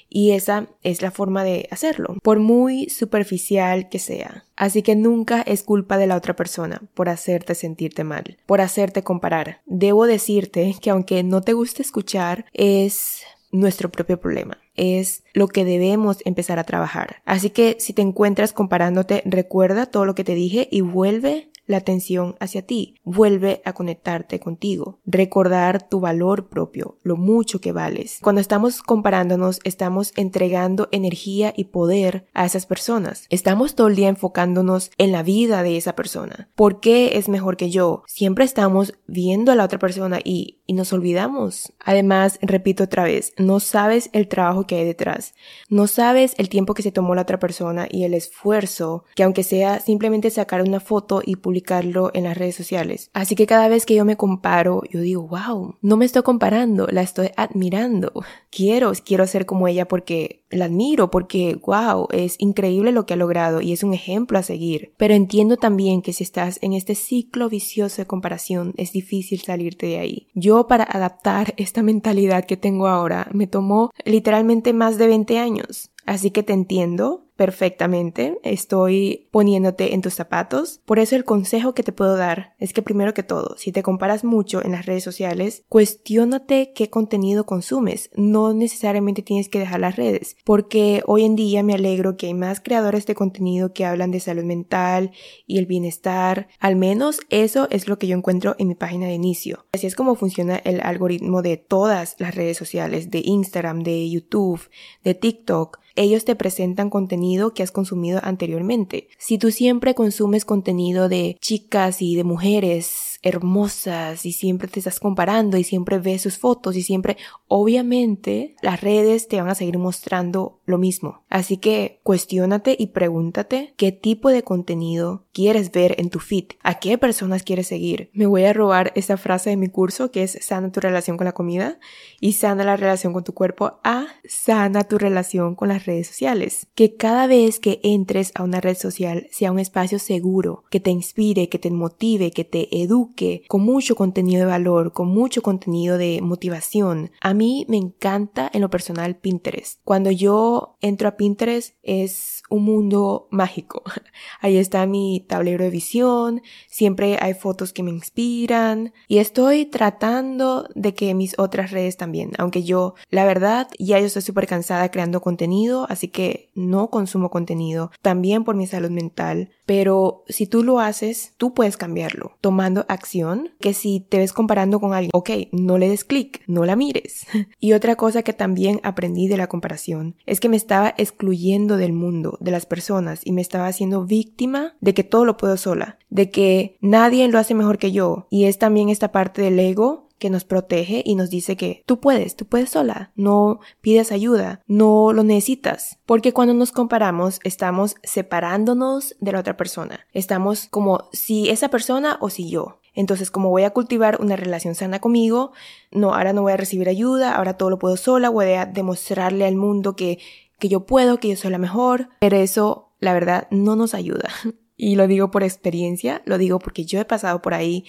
y 0.09 0.31
esa 0.31 0.67
es 0.83 1.01
la 1.01 1.11
forma 1.11 1.43
de 1.43 1.67
hacerlo, 1.71 2.17
por 2.23 2.39
muy 2.39 2.89
superficial 2.89 3.89
que 3.89 3.99
sea. 3.99 4.45
Así 4.55 4.81
que 4.81 4.95
nunca 4.95 5.41
es 5.41 5.63
culpa 5.63 5.97
de 5.97 6.07
la 6.07 6.15
otra 6.15 6.35
persona 6.35 6.81
por 6.93 7.09
hacerte 7.09 7.55
sentirte 7.55 8.03
mal, 8.03 8.37
por 8.45 8.61
hacerte 8.61 9.03
comparar. 9.03 9.61
Debo 9.65 10.07
decirte 10.07 10.75
que 10.81 10.89
aunque 10.89 11.23
no 11.23 11.41
te 11.41 11.53
guste 11.53 11.81
escuchar, 11.81 12.45
es 12.53 13.23
nuestro 13.51 13.89
propio 13.89 14.19
problema. 14.19 14.57
Es 14.75 15.23
lo 15.33 15.47
que 15.47 15.65
debemos 15.65 16.17
empezar 16.25 16.59
a 16.59 16.65
trabajar. 16.65 17.21
Así 17.25 17.49
que 17.49 17.77
si 17.79 17.93
te 17.93 18.01
encuentras 18.01 18.53
comparándote, 18.53 19.21
recuerda 19.25 19.85
todo 19.85 20.05
lo 20.05 20.15
que 20.15 20.23
te 20.23 20.35
dije 20.35 20.67
y 20.69 20.81
vuelve 20.81 21.49
la 21.65 21.77
atención 21.77 22.35
hacia 22.39 22.65
ti. 22.65 22.95
Vuelve 23.03 23.61
a 23.65 23.73
conectarte 23.73 24.39
contigo. 24.39 24.99
Recordar 25.05 25.87
tu 25.87 25.99
valor 25.99 26.47
propio, 26.47 26.97
lo 27.03 27.17
mucho 27.17 27.59
que 27.59 27.71
vales. 27.71 28.19
Cuando 28.21 28.41
estamos 28.41 28.81
comparándonos, 28.81 29.59
estamos 29.63 30.13
entregando 30.15 30.87
energía 30.91 31.53
y 31.55 31.65
poder 31.65 32.27
a 32.33 32.45
esas 32.45 32.65
personas. 32.65 33.25
Estamos 33.29 33.75
todo 33.75 33.87
el 33.87 33.95
día 33.95 34.09
enfocándonos 34.09 34.91
en 34.97 35.11
la 35.11 35.23
vida 35.23 35.63
de 35.63 35.77
esa 35.77 35.95
persona. 35.95 36.49
¿Por 36.55 36.79
qué 36.79 37.17
es 37.17 37.29
mejor 37.29 37.57
que 37.57 37.69
yo? 37.69 38.03
Siempre 38.07 38.45
estamos 38.45 38.93
viendo 39.07 39.51
a 39.51 39.55
la 39.55 39.65
otra 39.65 39.79
persona 39.79 40.19
y, 40.23 40.59
y 40.65 40.73
nos 40.73 40.93
olvidamos. 40.93 41.73
Además, 41.79 42.39
repito 42.41 42.83
otra 42.83 43.03
vez, 43.03 43.33
no 43.37 43.59
sabes 43.59 44.09
el 44.13 44.27
trabajo 44.27 44.67
que 44.67 44.75
hay 44.75 44.85
detrás. 44.85 45.33
No 45.69 45.87
sabes 45.87 46.33
el 46.37 46.49
tiempo 46.49 46.73
que 46.73 46.83
se 46.83 46.91
tomó 46.91 47.15
la 47.15 47.23
otra 47.23 47.39
persona 47.39 47.87
y 47.89 48.03
el 48.03 48.13
esfuerzo 48.13 49.05
que 49.15 49.23
aunque 49.23 49.43
sea 49.43 49.79
simplemente 49.79 50.29
sacar 50.29 50.61
una 50.61 50.79
foto 50.79 51.21
y 51.25 51.37
publicar 51.37 51.54
publicarlo 51.55 52.11
en 52.13 52.25
las 52.25 52.37
redes 52.37 52.55
sociales. 52.55 53.09
Así 53.13 53.33
que 53.35 53.47
cada 53.47 53.69
vez 53.69 53.85
que 53.85 53.95
yo 53.95 54.03
me 54.03 54.17
comparo, 54.17 54.81
yo 54.91 54.99
digo, 54.99 55.25
wow, 55.25 55.75
no 55.81 55.95
me 55.95 56.03
estoy 56.03 56.21
comparando, 56.21 56.85
la 56.91 57.01
estoy 57.01 57.29
admirando. 57.37 58.11
Quiero, 58.49 58.91
quiero 59.05 59.25
ser 59.25 59.45
como 59.45 59.69
ella 59.69 59.87
porque 59.87 60.43
la 60.49 60.65
admiro, 60.65 61.09
porque 61.09 61.57
wow, 61.65 62.09
es 62.11 62.35
increíble 62.39 62.91
lo 62.91 63.05
que 63.05 63.13
ha 63.13 63.17
logrado 63.17 63.61
y 63.61 63.71
es 63.71 63.83
un 63.83 63.93
ejemplo 63.93 64.37
a 64.37 64.43
seguir. 64.43 64.91
Pero 64.97 65.13
entiendo 65.13 65.55
también 65.55 66.01
que 66.01 66.11
si 66.11 66.25
estás 66.25 66.59
en 66.61 66.73
este 66.73 66.93
ciclo 66.93 67.47
vicioso 67.47 68.01
de 68.01 68.07
comparación, 68.07 68.73
es 68.75 68.91
difícil 68.91 69.39
salirte 69.39 69.85
de 69.85 69.99
ahí. 69.99 70.27
Yo 70.33 70.67
para 70.67 70.83
adaptar 70.83 71.53
esta 71.55 71.83
mentalidad 71.83 72.43
que 72.43 72.57
tengo 72.57 72.87
ahora, 72.87 73.29
me 73.31 73.47
tomó 73.47 73.91
literalmente 74.03 74.73
más 74.73 74.97
de 74.97 75.07
20 75.07 75.39
años. 75.39 75.91
Así 76.05 76.31
que 76.31 76.43
te 76.43 76.53
entiendo, 76.53 77.24
perfectamente, 77.35 78.39
estoy 78.43 79.27
poniéndote 79.31 79.93
en 79.93 80.01
tus 80.01 80.13
zapatos. 80.13 80.81
Por 80.85 80.99
eso 80.99 81.15
el 81.15 81.25
consejo 81.25 81.73
que 81.73 81.83
te 81.83 81.91
puedo 81.91 82.15
dar 82.15 82.55
es 82.59 82.73
que 82.73 82.81
primero 82.81 83.13
que 83.13 83.23
todo, 83.23 83.55
si 83.57 83.71
te 83.71 83.83
comparas 83.83 84.23
mucho 84.23 84.63
en 84.63 84.71
las 84.71 84.85
redes 84.85 85.03
sociales, 85.03 85.63
cuestiónate 85.69 86.71
qué 86.73 86.89
contenido 86.89 87.45
consumes. 87.45 88.09
No 88.15 88.53
necesariamente 88.53 89.21
tienes 89.21 89.49
que 89.49 89.59
dejar 89.59 89.79
las 89.81 89.95
redes, 89.95 90.37
porque 90.45 91.03
hoy 91.05 91.23
en 91.23 91.35
día 91.35 91.63
me 91.63 91.73
alegro 91.73 92.17
que 92.17 92.27
hay 92.27 92.33
más 92.33 92.59
creadores 92.59 93.05
de 93.05 93.15
contenido 93.15 93.73
que 93.73 93.85
hablan 93.85 94.11
de 94.11 94.19
salud 94.19 94.43
mental 94.43 95.11
y 95.45 95.57
el 95.57 95.65
bienestar. 95.65 96.47
Al 96.59 96.75
menos 96.75 97.19
eso 97.29 97.67
es 97.69 97.87
lo 97.87 97.99
que 97.99 98.07
yo 98.07 98.17
encuentro 98.17 98.55
en 98.59 98.69
mi 98.69 98.75
página 98.75 99.07
de 99.07 99.13
inicio. 99.13 99.65
Así 99.73 99.87
es 99.87 99.95
como 99.95 100.15
funciona 100.15 100.57
el 100.57 100.81
algoritmo 100.81 101.41
de 101.41 101.57
todas 101.57 102.15
las 102.19 102.35
redes 102.35 102.57
sociales, 102.57 103.11
de 103.11 103.21
Instagram, 103.23 103.83
de 103.83 104.09
YouTube, 104.09 104.69
de 105.03 105.15
TikTok 105.15 105.79
ellos 105.95 106.25
te 106.25 106.35
presentan 106.35 106.89
contenido 106.89 107.53
que 107.53 107.63
has 107.63 107.71
consumido 107.71 108.19
anteriormente. 108.23 109.07
Si 109.17 109.37
tú 109.37 109.51
siempre 109.51 109.95
consumes 109.95 110.45
contenido 110.45 111.09
de 111.09 111.37
chicas 111.41 112.01
y 112.01 112.15
de 112.15 112.23
mujeres 112.23 113.19
hermosas 113.21 114.25
y 114.25 114.33
siempre 114.33 114.67
te 114.67 114.79
estás 114.79 114.99
comparando 114.99 115.57
y 115.57 115.63
siempre 115.63 115.97
ves 115.97 116.21
sus 116.21 116.37
fotos 116.37 116.75
y 116.75 116.83
siempre, 116.83 117.17
obviamente, 117.47 118.55
las 118.61 118.81
redes 118.81 119.27
te 119.27 119.41
van 119.41 119.49
a 119.49 119.55
seguir 119.55 119.77
mostrando 119.79 120.59
lo 120.65 120.77
mismo. 120.77 121.23
Así 121.29 121.57
que 121.57 121.99
cuestiónate 122.03 122.75
y 122.77 122.87
pregúntate 122.87 123.73
qué 123.77 123.91
tipo 123.91 124.29
de 124.29 124.43
contenido 124.43 125.25
quieres 125.31 125.71
ver 125.71 125.95
en 125.99 126.09
tu 126.09 126.19
feed, 126.19 126.45
a 126.63 126.79
qué 126.79 126.97
personas 126.97 127.43
quieres 127.43 127.67
seguir. 127.67 128.09
Me 128.13 128.25
voy 128.25 128.45
a 128.45 128.53
robar 128.53 128.91
esa 128.95 129.17
frase 129.17 129.49
de 129.49 129.57
mi 129.57 129.67
curso 129.67 130.11
que 130.11 130.23
es 130.23 130.37
sana 130.41 130.71
tu 130.71 130.79
relación 130.79 131.17
con 131.17 131.25
la 131.25 131.33
comida 131.33 131.77
y 132.19 132.33
sana 132.33 132.63
la 132.63 132.77
relación 132.77 133.13
con 133.13 133.23
tu 133.23 133.33
cuerpo 133.33 133.79
a 133.83 134.07
sana 134.25 134.83
tu 134.83 134.97
relación 134.97 135.55
con 135.55 135.69
las 135.69 135.85
redes 135.85 136.07
sociales. 136.07 136.67
Que 136.73 136.95
cada 136.95 137.27
vez 137.27 137.59
que 137.59 137.79
entres 137.83 138.31
a 138.35 138.43
una 138.43 138.61
red 138.61 138.77
social 138.77 139.27
sea 139.31 139.51
un 139.51 139.59
espacio 139.59 139.99
seguro, 139.99 140.63
que 140.69 140.79
te 140.79 140.91
inspire, 140.91 141.49
que 141.49 141.59
te 141.59 141.71
motive, 141.71 142.31
que 142.31 142.45
te 142.45 142.81
eduque, 142.81 143.43
con 143.47 143.61
mucho 143.61 143.95
contenido 143.95 144.39
de 144.39 144.45
valor, 144.45 144.93
con 144.93 145.07
mucho 145.09 145.41
contenido 145.41 145.97
de 145.97 146.21
motivación. 146.21 147.11
A 147.21 147.33
mí 147.33 147.65
me 147.67 147.77
encanta 147.77 148.49
en 148.53 148.61
lo 148.61 148.69
personal 148.69 149.15
Pinterest. 149.15 149.79
Cuando 149.83 150.11
yo 150.11 150.54
entro 150.81 151.07
a 151.07 151.17
Pinterest 151.17 151.75
es 151.83 152.43
un 152.49 152.63
mundo 152.63 153.27
mágico. 153.31 153.83
Ahí 154.41 154.57
está 154.57 154.85
mi 154.85 155.25
tablero 155.27 155.63
de 155.63 155.69
visión, 155.69 156.41
siempre 156.67 157.17
hay 157.19 157.33
fotos 157.33 157.73
que 157.73 157.83
me 157.83 157.91
inspiran 157.91 158.93
y 159.07 159.17
estoy 159.17 159.65
tratando 159.65 160.67
de 160.75 160.93
que 160.93 161.13
mis 161.13 161.37
otras 161.37 161.71
redes 161.71 161.97
también, 161.97 162.31
aunque 162.37 162.63
yo, 162.63 162.95
la 163.09 163.25
verdad, 163.25 163.67
ya 163.79 163.99
yo 163.99 164.05
estoy 164.05 164.21
súper 164.21 164.47
cansada 164.47 164.89
creando 164.89 165.21
contenido, 165.21 165.87
así 165.89 166.07
que 166.07 166.51
no 166.55 166.89
consumo 166.89 167.29
contenido, 167.29 167.91
también 168.01 168.43
por 168.43 168.55
mi 168.55 168.67
salud 168.67 168.89
mental, 168.89 169.51
pero 169.65 170.23
si 170.27 170.47
tú 170.47 170.63
lo 170.63 170.79
haces, 170.79 171.33
tú 171.37 171.53
puedes 171.53 171.77
cambiarlo, 171.77 172.37
tomando 172.41 172.85
acción, 172.87 173.49
que 173.59 173.73
si 173.73 173.99
te 173.99 174.17
ves 174.17 174.33
comparando 174.33 174.79
con 174.79 174.93
alguien, 174.93 175.11
ok, 175.13 175.29
no 175.51 175.77
le 175.77 175.89
des 175.89 176.03
clic, 176.03 176.43
no 176.47 176.65
la 176.65 176.75
mires. 176.75 177.25
y 177.59 177.73
otra 177.73 177.95
cosa 177.95 178.23
que 178.23 178.33
también 178.33 178.79
aprendí 178.83 179.27
de 179.27 179.37
la 179.37 179.47
comparación 179.47 180.15
es 180.25 180.39
que 180.39 180.49
me 180.49 180.57
estaba 180.57 180.93
excluyendo 180.97 181.77
del 181.77 181.93
mundo, 181.93 182.34
de 182.39 182.51
las 182.51 182.65
personas, 182.65 183.21
y 183.23 183.31
me 183.31 183.41
estaba 183.41 183.67
haciendo 183.67 184.05
víctima 184.05 184.75
de 184.81 184.93
que 184.93 185.03
todo 185.03 185.25
lo 185.25 185.37
puedo 185.37 185.57
sola, 185.57 185.97
de 186.09 186.29
que 186.29 186.77
nadie 186.81 187.27
lo 187.27 187.39
hace 187.39 187.53
mejor 187.53 187.77
que 187.77 187.91
yo, 187.91 188.27
y 188.29 188.45
es 188.45 188.57
también 188.57 188.89
esta 188.89 189.11
parte 189.11 189.41
del 189.41 189.59
ego 189.59 190.05
que 190.19 190.29
nos 190.29 190.45
protege 190.45 191.03
y 191.05 191.15
nos 191.15 191.29
dice 191.29 191.57
que 191.57 191.83
tú 191.85 191.99
puedes, 191.99 192.35
tú 192.35 192.45
puedes 192.45 192.69
sola, 192.69 193.11
no 193.15 193.59
pides 193.81 194.11
ayuda, 194.11 194.61
no 194.67 195.11
lo 195.13 195.23
necesitas. 195.23 195.99
Porque 196.05 196.33
cuando 196.33 196.53
nos 196.53 196.71
comparamos 196.71 197.39
estamos 197.43 197.95
separándonos 198.03 199.15
de 199.19 199.31
la 199.33 199.39
otra 199.39 199.57
persona. 199.57 200.07
Estamos 200.13 200.67
como 200.69 201.09
si 201.11 201.49
esa 201.49 201.69
persona 201.69 202.17
o 202.21 202.29
si 202.29 202.49
yo. 202.49 202.79
Entonces, 202.95 203.29
como 203.29 203.49
voy 203.49 203.63
a 203.63 203.71
cultivar 203.71 204.21
una 204.21 204.37
relación 204.37 204.73
sana 204.73 204.99
conmigo, 204.99 205.51
no, 205.91 206.13
ahora 206.13 206.31
no 206.31 206.43
voy 206.43 206.53
a 206.53 206.57
recibir 206.57 206.87
ayuda, 206.87 207.35
ahora 207.35 207.57
todo 207.57 207.69
lo 207.69 207.77
puedo 207.77 207.97
sola, 207.97 208.29
voy 208.29 208.53
a 208.53 208.65
demostrarle 208.65 209.45
al 209.45 209.57
mundo 209.57 209.97
que, 209.97 210.19
que 210.59 210.69
yo 210.69 210.85
puedo, 210.85 211.17
que 211.17 211.29
yo 211.29 211.35
soy 211.35 211.51
la 211.51 211.57
mejor, 211.57 212.09
pero 212.19 212.37
eso, 212.37 212.93
la 212.99 213.13
verdad, 213.13 213.47
no 213.51 213.75
nos 213.75 213.93
ayuda. 213.93 214.29
Y 214.77 214.97
lo 214.97 215.07
digo 215.07 215.31
por 215.31 215.41
experiencia, 215.41 216.21
lo 216.25 216.37
digo 216.37 216.59
porque 216.59 216.83
yo 216.83 216.99
he 216.99 217.05
pasado 217.05 217.41
por 217.41 217.53
ahí 217.53 217.85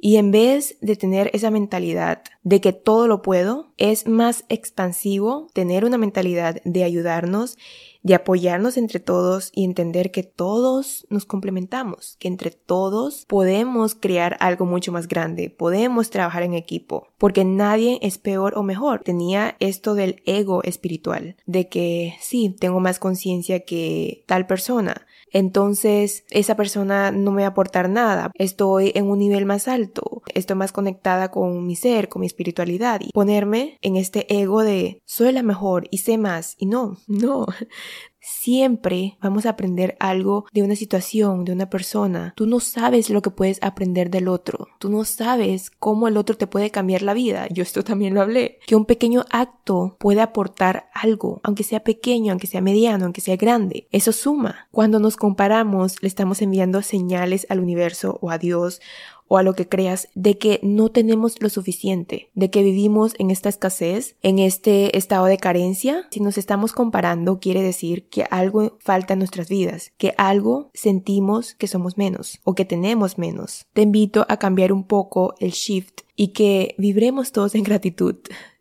y 0.00 0.16
en 0.16 0.30
vez 0.30 0.76
de 0.80 0.96
tener 0.96 1.30
esa 1.34 1.50
mentalidad 1.50 2.22
de 2.42 2.60
que 2.60 2.72
todo 2.72 3.06
lo 3.06 3.20
puedo, 3.20 3.72
es 3.76 4.06
más 4.06 4.44
expansivo 4.48 5.48
tener 5.52 5.84
una 5.84 5.98
mentalidad 5.98 6.62
de 6.64 6.84
ayudarnos, 6.84 7.58
de 8.02 8.14
apoyarnos 8.14 8.78
entre 8.78 8.98
todos 8.98 9.50
y 9.54 9.64
entender 9.64 10.10
que 10.10 10.22
todos 10.22 11.06
nos 11.10 11.26
complementamos, 11.26 12.16
que 12.18 12.28
entre 12.28 12.50
todos 12.50 13.26
podemos 13.26 13.94
crear 13.94 14.38
algo 14.40 14.64
mucho 14.64 14.90
más 14.90 15.06
grande, 15.06 15.50
podemos 15.50 16.08
trabajar 16.08 16.44
en 16.44 16.54
equipo, 16.54 17.08
porque 17.18 17.44
nadie 17.44 17.98
es 18.00 18.16
peor 18.16 18.56
o 18.56 18.62
mejor. 18.62 19.02
Tenía 19.02 19.56
esto 19.60 19.94
del 19.94 20.22
ego 20.24 20.62
espiritual, 20.62 21.36
de 21.44 21.68
que 21.68 22.14
sí, 22.20 22.56
tengo 22.58 22.80
más 22.80 22.98
conciencia 22.98 23.60
que 23.60 24.24
tal 24.26 24.46
persona, 24.46 25.06
entonces 25.32 26.24
esa 26.30 26.56
persona 26.56 27.10
no 27.10 27.30
me 27.30 27.42
va 27.42 27.48
a 27.48 27.50
aportar 27.50 27.88
nada. 27.88 28.30
Estoy 28.34 28.92
en 28.94 29.08
un 29.08 29.18
nivel 29.18 29.46
más 29.46 29.68
alto, 29.68 30.22
estoy 30.34 30.56
más 30.56 30.72
conectada 30.72 31.30
con 31.30 31.66
mi 31.66 31.76
ser, 31.76 32.08
con 32.08 32.20
mi 32.20 32.26
espiritualidad 32.26 33.00
y 33.00 33.12
ponerme 33.12 33.78
en 33.80 33.96
este 33.96 34.32
ego 34.32 34.62
de 34.62 35.02
soy 35.04 35.32
la 35.32 35.42
mejor 35.42 35.88
y 35.90 35.98
sé 35.98 36.18
más 36.18 36.54
y 36.58 36.66
no, 36.66 36.96
no, 37.06 37.46
Siempre 38.20 39.16
vamos 39.22 39.46
a 39.46 39.50
aprender 39.50 39.96
algo 39.98 40.44
de 40.52 40.62
una 40.62 40.76
situación, 40.76 41.44
de 41.44 41.52
una 41.52 41.70
persona. 41.70 42.34
Tú 42.36 42.46
no 42.46 42.60
sabes 42.60 43.10
lo 43.10 43.22
que 43.22 43.30
puedes 43.30 43.58
aprender 43.62 44.10
del 44.10 44.28
otro. 44.28 44.68
Tú 44.78 44.90
no 44.90 45.04
sabes 45.04 45.70
cómo 45.70 46.06
el 46.06 46.16
otro 46.16 46.36
te 46.36 46.46
puede 46.46 46.70
cambiar 46.70 47.02
la 47.02 47.14
vida. 47.14 47.46
Yo 47.50 47.62
esto 47.62 47.82
también 47.82 48.14
lo 48.14 48.20
hablé. 48.20 48.58
Que 48.66 48.76
un 48.76 48.84
pequeño 48.84 49.24
acto 49.30 49.96
puede 49.98 50.20
aportar 50.20 50.90
algo, 50.92 51.40
aunque 51.42 51.64
sea 51.64 51.80
pequeño, 51.80 52.32
aunque 52.32 52.46
sea 52.46 52.60
mediano, 52.60 53.04
aunque 53.04 53.20
sea 53.22 53.36
grande. 53.36 53.88
Eso 53.90 54.12
suma. 54.12 54.68
Cuando 54.70 55.00
nos 55.00 55.16
comparamos, 55.16 56.02
le 56.02 56.08
estamos 56.08 56.42
enviando 56.42 56.82
señales 56.82 57.46
al 57.48 57.60
universo 57.60 58.18
o 58.20 58.30
a 58.30 58.38
Dios 58.38 58.80
o 59.32 59.38
a 59.38 59.44
lo 59.44 59.54
que 59.54 59.68
creas 59.68 60.08
de 60.16 60.38
que 60.38 60.58
no 60.64 60.88
tenemos 60.88 61.40
lo 61.40 61.50
suficiente, 61.50 62.30
de 62.34 62.50
que 62.50 62.64
vivimos 62.64 63.14
en 63.16 63.30
esta 63.30 63.48
escasez, 63.48 64.16
en 64.22 64.40
este 64.40 64.98
estado 64.98 65.26
de 65.26 65.38
carencia. 65.38 66.08
Si 66.10 66.18
nos 66.18 66.36
estamos 66.36 66.72
comparando, 66.72 67.38
quiere 67.38 67.62
decir 67.62 68.08
que 68.08 68.26
algo 68.28 68.76
falta 68.80 69.12
en 69.12 69.20
nuestras 69.20 69.48
vidas, 69.48 69.92
que 69.98 70.14
algo 70.18 70.72
sentimos 70.74 71.54
que 71.54 71.68
somos 71.68 71.96
menos 71.96 72.40
o 72.42 72.56
que 72.56 72.64
tenemos 72.64 73.18
menos. 73.18 73.66
Te 73.72 73.82
invito 73.82 74.26
a 74.28 74.38
cambiar 74.38 74.72
un 74.72 74.82
poco 74.82 75.34
el 75.38 75.52
shift 75.52 76.00
y 76.16 76.32
que 76.32 76.74
vibremos 76.76 77.30
todos 77.30 77.54
en 77.54 77.62
gratitud. 77.62 78.16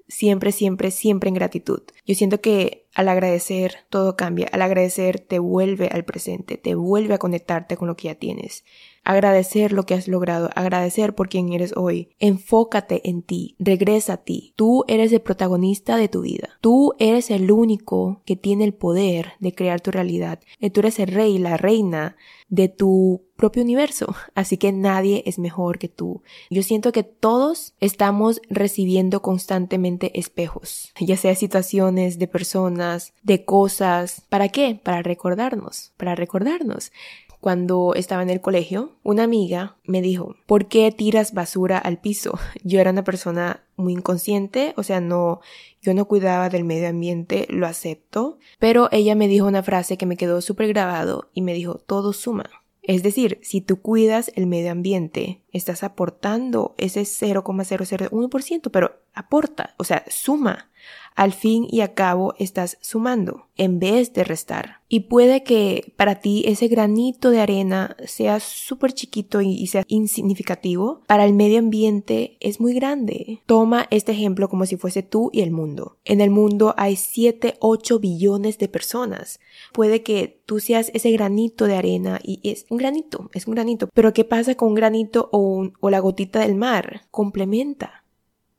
Siempre, 0.08 0.52
siempre, 0.52 0.92
siempre 0.92 1.30
en 1.30 1.36
gratitud. 1.36 1.82
Yo 2.06 2.16
siento 2.16 2.42
que 2.42 2.88
al 2.94 3.10
agradecer 3.10 3.76
todo 3.90 4.16
cambia. 4.16 4.48
Al 4.52 4.62
agradecer 4.62 5.20
te 5.20 5.40
vuelve 5.40 5.88
al 5.88 6.04
presente, 6.04 6.58
te 6.58 6.76
vuelve 6.76 7.14
a 7.14 7.20
conectarte 7.20 7.78
con 7.78 7.88
lo 7.88 7.96
que 7.96 8.08
ya 8.08 8.16
tienes 8.16 8.64
agradecer 9.10 9.74
lo 9.74 9.88
que 9.88 9.96
has 9.96 10.08
logrado, 10.08 10.52
agradecer 10.54 11.16
por 11.16 11.30
quien 11.30 11.52
eres 11.52 11.74
hoy. 11.76 12.10
Enfócate 12.20 13.10
en 13.10 13.24
ti, 13.24 13.56
regresa 13.58 14.14
a 14.14 14.18
ti. 14.18 14.54
Tú 14.56 14.86
eres 14.88 15.12
el 15.12 15.22
protagonista 15.22 15.98
de 15.98 16.10
tu 16.10 16.22
vida. 16.22 16.50
Tú 16.62 16.94
eres 17.00 17.32
el 17.32 17.52
único 17.52 18.22
que 18.26 18.36
tiene 18.36 18.66
el 18.66 18.76
poder 18.76 19.34
de 19.40 19.56
crear 19.56 19.82
tu 19.82 19.90
realidad. 19.90 20.40
Eh, 20.60 20.70
tú 20.70 20.82
eres 20.82 21.00
el 21.00 21.08
rey, 21.08 21.40
la 21.40 21.58
reina 21.58 22.18
de 22.50 22.70
tu 22.70 23.24
propio 23.36 23.64
universo, 23.64 24.14
así 24.36 24.58
que 24.58 24.72
nadie 24.72 25.24
es 25.26 25.40
mejor 25.40 25.80
que 25.80 25.88
tú. 25.88 26.22
Yo 26.52 26.62
siento 26.62 26.92
que 26.92 27.04
todos 27.04 27.74
estamos 27.80 28.42
recibiendo 28.50 29.22
constantemente 29.22 30.20
espejos, 30.20 30.92
ya 31.00 31.16
sea 31.16 31.36
situaciones 31.36 32.20
de 32.20 32.28
personas, 32.28 33.14
de 33.24 33.46
cosas. 33.46 34.24
¿Para 34.30 34.50
qué? 34.50 34.80
Para 34.84 35.02
recordarnos, 35.02 35.94
para 35.98 36.16
recordarnos 36.16 36.92
cuando 37.40 37.94
estaba 37.96 38.22
en 38.22 38.30
el 38.30 38.42
colegio, 38.42 38.98
una 39.04 39.24
amiga 39.24 39.78
me 39.86 40.02
dijo, 40.02 40.36
¿por 40.46 40.68
qué 40.68 40.92
tiras 40.92 41.34
basura 41.34 41.78
al 41.78 42.00
piso? 42.00 42.38
Yo 42.64 42.80
era 42.80 42.92
una 42.92 43.04
persona 43.04 43.64
muy 43.76 43.94
inconsciente, 43.94 44.74
o 44.76 44.84
sea, 44.84 45.00
no, 45.00 45.40
yo 45.82 45.94
no 45.94 46.04
cuidaba 46.06 46.50
del 46.50 46.66
medio 46.66 46.90
ambiente, 46.90 47.48
lo 47.50 47.66
acepto, 47.66 48.38
pero 48.60 48.90
ella 48.92 49.16
me 49.16 49.30
dijo 49.30 49.48
una 49.48 49.64
frase 49.64 49.98
que 49.98 50.06
me 50.06 50.18
quedó 50.18 50.42
súper 50.42 50.68
grabado 50.68 51.30
y 51.34 51.42
me 51.42 51.54
dijo, 51.54 51.76
todo 51.76 52.12
suma. 52.12 52.50
Es 52.82 53.04
decir, 53.04 53.40
si 53.42 53.62
tú 53.62 53.82
cuidas 53.82 54.32
el 54.36 54.48
medio 54.48 54.72
ambiente, 54.72 55.44
estás 55.54 55.84
aportando 55.84 56.74
ese 56.78 57.02
0,001%, 57.02 58.70
pero 58.72 59.00
aporta, 59.14 59.76
o 59.78 59.84
sea, 59.84 60.04
suma 60.10 60.69
al 61.16 61.34
fin 61.34 61.68
y 61.70 61.82
a 61.82 61.94
cabo 61.94 62.34
estás 62.40 62.78
sumando 62.80 63.48
en 63.58 63.78
vez 63.78 64.14
de 64.14 64.24
restar. 64.24 64.80
Y 64.88 65.02
puede 65.02 65.44
que 65.44 65.94
para 65.98 66.22
ti 66.22 66.44
ese 66.48 66.70
granito 66.70 67.30
de 67.30 67.42
arena 67.42 67.98
sea 68.06 68.40
súper 68.40 68.94
chiquito 68.94 69.42
y, 69.42 69.68
sea 69.68 69.84
insignificativo. 69.90 71.02
Para 71.08 71.26
el 71.26 71.34
medio 71.34 71.60
ambiente 71.60 72.38
es 72.40 72.62
muy 72.62 72.74
grande. 72.74 73.42
Toma 73.46 73.88
este 73.92 74.14
ejemplo 74.14 74.48
como 74.48 74.66
si 74.66 74.78
fuese 74.78 75.04
tú 75.04 75.30
y 75.34 75.42
el 75.42 75.52
mundo. 75.52 75.98
En 76.06 76.22
el 76.22 76.30
mundo 76.30 76.74
hay 76.78 76.96
7, 76.96 77.58
8 77.60 78.00
billones 78.00 78.58
de 78.58 78.70
personas. 78.70 79.42
Puede 79.74 80.04
que 80.04 80.42
tú 80.46 80.62
seas 80.62 80.90
ese 80.94 81.12
granito 81.12 81.66
de 81.66 81.76
arena 81.76 82.22
y 82.24 82.40
es 82.50 82.66
un 82.70 82.78
granito, 82.78 83.30
es 83.34 83.46
un 83.46 83.56
granito. 83.56 83.90
Pero 83.94 84.14
¿qué 84.14 84.24
pasa 84.24 84.56
con 84.56 84.70
un 84.70 84.76
granito 84.76 85.30
o, 85.34 85.70
o 85.82 85.90
la 85.90 86.00
gotita 86.00 86.40
del 86.40 86.56
mar? 86.56 87.02
Complementa. 87.12 88.06